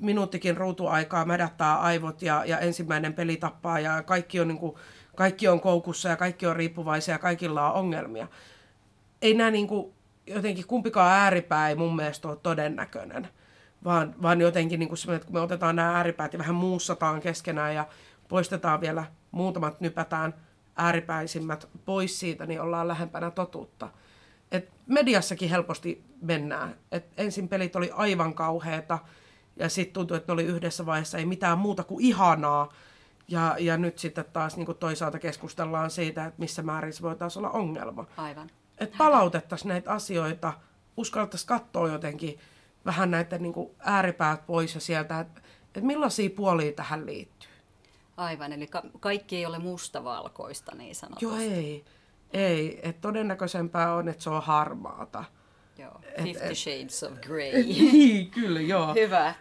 [0.00, 4.74] minuuttikin ruutuaikaa mädättää aivot ja, ja ensimmäinen peli tappaa ja kaikki on, niin kuin,
[5.16, 8.28] kaikki on koukussa ja kaikki on riippuvaisia ja kaikilla on ongelmia.
[9.22, 9.92] Ei nämä niin kuin,
[10.26, 13.28] jotenkin kumpikaan ääripää ei mun mielestä ole todennäköinen,
[13.84, 17.74] vaan, vaan jotenkin niin kuin että kun me otetaan nämä ääripäät ja vähän muussataan keskenään
[17.74, 17.86] ja
[18.28, 20.34] poistetaan vielä muutamat, nypätään
[20.76, 23.88] ääripäisimmät pois siitä, niin ollaan lähempänä totuutta.
[24.52, 26.76] Et mediassakin helposti mennään.
[26.92, 28.98] Et ensin pelit oli aivan kauheita,
[29.56, 32.72] ja sitten tuntui, että ne oli yhdessä vaiheessa ei mitään muuta kuin ihanaa.
[33.28, 37.36] Ja, ja nyt sitten taas niin toisaalta keskustellaan siitä, että missä määrin se voi taas
[37.36, 38.06] olla ongelma.
[38.16, 38.50] Aivan.
[38.78, 40.52] Että palautettaisiin näitä asioita,
[40.96, 42.38] uskallettaisiin katsoa jotenkin
[42.84, 47.50] vähän näitä niin ääripäät pois ja sieltä, että, että millaisia puolia tähän liittyy.
[48.16, 51.24] Aivan, eli ka- kaikki ei ole mustavalkoista niin sanotusti.
[51.24, 51.84] Joo, ei.
[52.32, 55.24] Ei, että todennäköisempää on, että se on harmaata.
[55.78, 57.52] Joo, Fifty et, Shades of Grey.
[57.62, 58.94] niin, kyllä, joo.
[58.94, 59.34] Hyvä.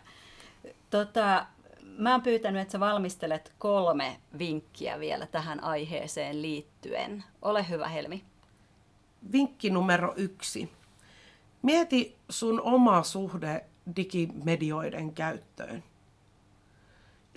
[0.89, 1.45] Tota,
[1.97, 7.23] mä oon pyytänyt, että sä valmistelet kolme vinkkiä vielä tähän aiheeseen liittyen.
[7.41, 8.23] Ole hyvä, Helmi.
[9.31, 10.71] Vinkki numero yksi.
[11.61, 13.65] Mieti sun oma suhde
[13.95, 15.83] digimedioiden käyttöön.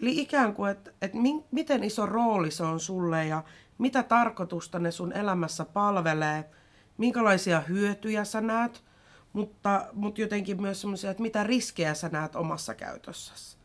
[0.03, 1.19] Eli ikään kuin, että, että
[1.51, 3.43] miten iso rooli se on sulle ja
[3.79, 6.51] mitä tarkoitusta ne sun elämässä palvelee,
[6.99, 8.85] minkälaisia hyötyjä sä näet,
[9.33, 13.57] mutta, mutta jotenkin myös semmoisia, että mitä riskejä sä näet omassa käytössäsi.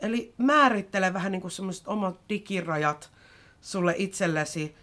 [0.00, 3.10] Eli määrittele vähän niin kuin semmoiset omat digirajat
[3.60, 4.76] sulle itsellesi,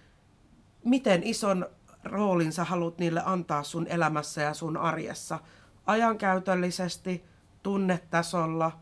[0.84, 1.70] miten ison
[2.04, 5.40] roolin sä haluat niille antaa sun elämässä ja sun arjessa.
[5.86, 7.26] Ajankäytöllisesti,
[7.64, 8.80] tunnetasolla,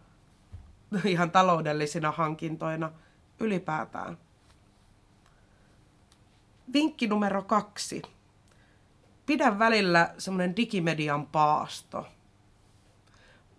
[1.06, 2.92] ihan taloudellisina hankintoina,
[3.40, 4.18] ylipäätään.
[6.74, 8.02] Vinkki numero kaksi.
[9.26, 12.08] Pidä välillä semmoinen digimedian paasto.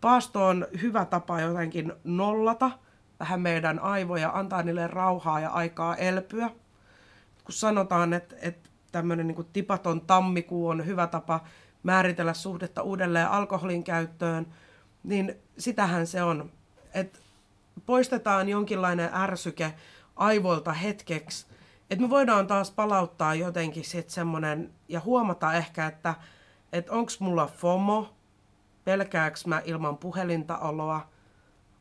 [0.00, 2.70] Paasto on hyvä tapa jotenkin nollata
[3.20, 6.48] vähän meidän aivoja, antaa niille rauhaa ja aikaa elpyä.
[7.44, 11.40] Kun sanotaan, että, että tämmöinen niin tipaton tammikuu on hyvä tapa
[11.82, 14.46] määritellä suhdetta uudelleen alkoholin käyttöön,
[15.02, 16.52] niin sitähän se on.
[16.94, 17.18] Että
[17.86, 19.74] poistetaan jonkinlainen ärsyke
[20.16, 21.46] aivoilta hetkeksi
[21.90, 26.14] että me voidaan taas palauttaa jotenkin sit semmoinen ja huomata ehkä, että
[26.72, 28.14] et onko mulla FOMO,
[28.84, 31.08] pelkääks mä ilman puhelinta oloa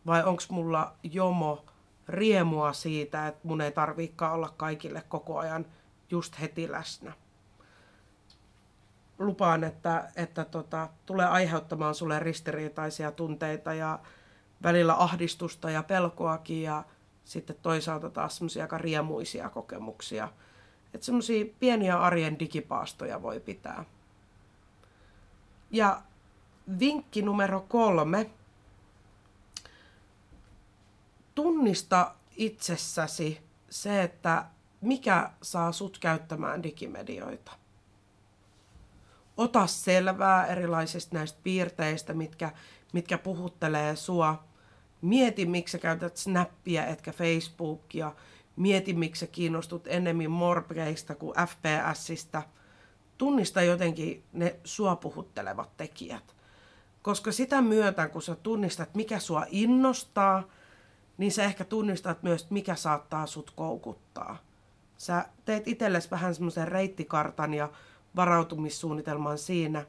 [0.05, 1.65] vai onko mulla JOMO,
[2.07, 5.65] riemua siitä, että mun ei tarviikaan olla kaikille koko ajan
[6.09, 7.13] just heti läsnä.
[9.19, 13.99] Lupaan, että, että tota, tulee aiheuttamaan sulle ristiriitaisia tunteita ja
[14.63, 16.83] välillä ahdistusta ja pelkoakin ja
[17.23, 20.29] sitten toisaalta taas semmoisia aika riemuisia kokemuksia.
[20.93, 23.85] Että semmoisia pieniä arjen digipaastoja voi pitää.
[25.71, 26.01] Ja
[26.79, 28.29] vinkki numero kolme.
[31.35, 34.45] Tunnista itsessäsi se, että
[34.81, 37.51] mikä saa sut käyttämään digimedioita.
[39.37, 42.51] Ota selvää erilaisista näistä piirteistä, mitkä,
[42.93, 44.43] mitkä puhuttelee sua.
[45.03, 48.11] Mieti, miksi sä käytät Snappia etkä Facebookia.
[48.55, 52.43] Mieti, miksi sä kiinnostut enemmän morpeista kuin FPSistä.
[53.17, 56.35] Tunnista jotenkin ne sua puhuttelevat tekijät.
[57.01, 60.43] Koska sitä myötä, kun sä tunnistat, mikä sua innostaa,
[61.17, 64.37] niin sä ehkä tunnistat myös, mikä saattaa sut koukuttaa.
[64.97, 67.69] Sä teet itsellesi vähän semmoisen reittikartan ja
[68.15, 69.85] varautumissuunnitelman siinä,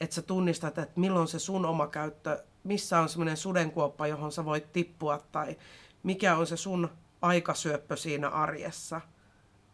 [0.00, 4.44] että sä tunnistat, että milloin se sun oma käyttö, missä on semmoinen sudenkuoppa, johon sä
[4.44, 5.56] voit tippua, tai
[6.02, 6.88] mikä on se sun
[7.22, 9.00] aikasyöppö siinä arjessa.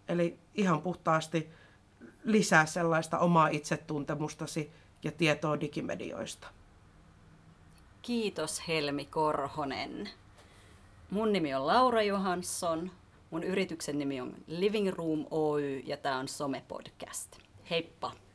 [0.09, 1.51] Eli ihan puhtaasti
[2.25, 4.73] lisää sellaista omaa itsetuntemustasi
[5.05, 6.49] ja tietoa digimedioista.
[8.03, 10.09] Kiitos Helmi Korhonen.
[11.11, 12.91] Mun nimi on Laura Johansson,
[13.31, 17.37] mun yrityksen nimi on Living Room Oy ja tämä on Some Podcast.
[17.71, 18.26] Heippa!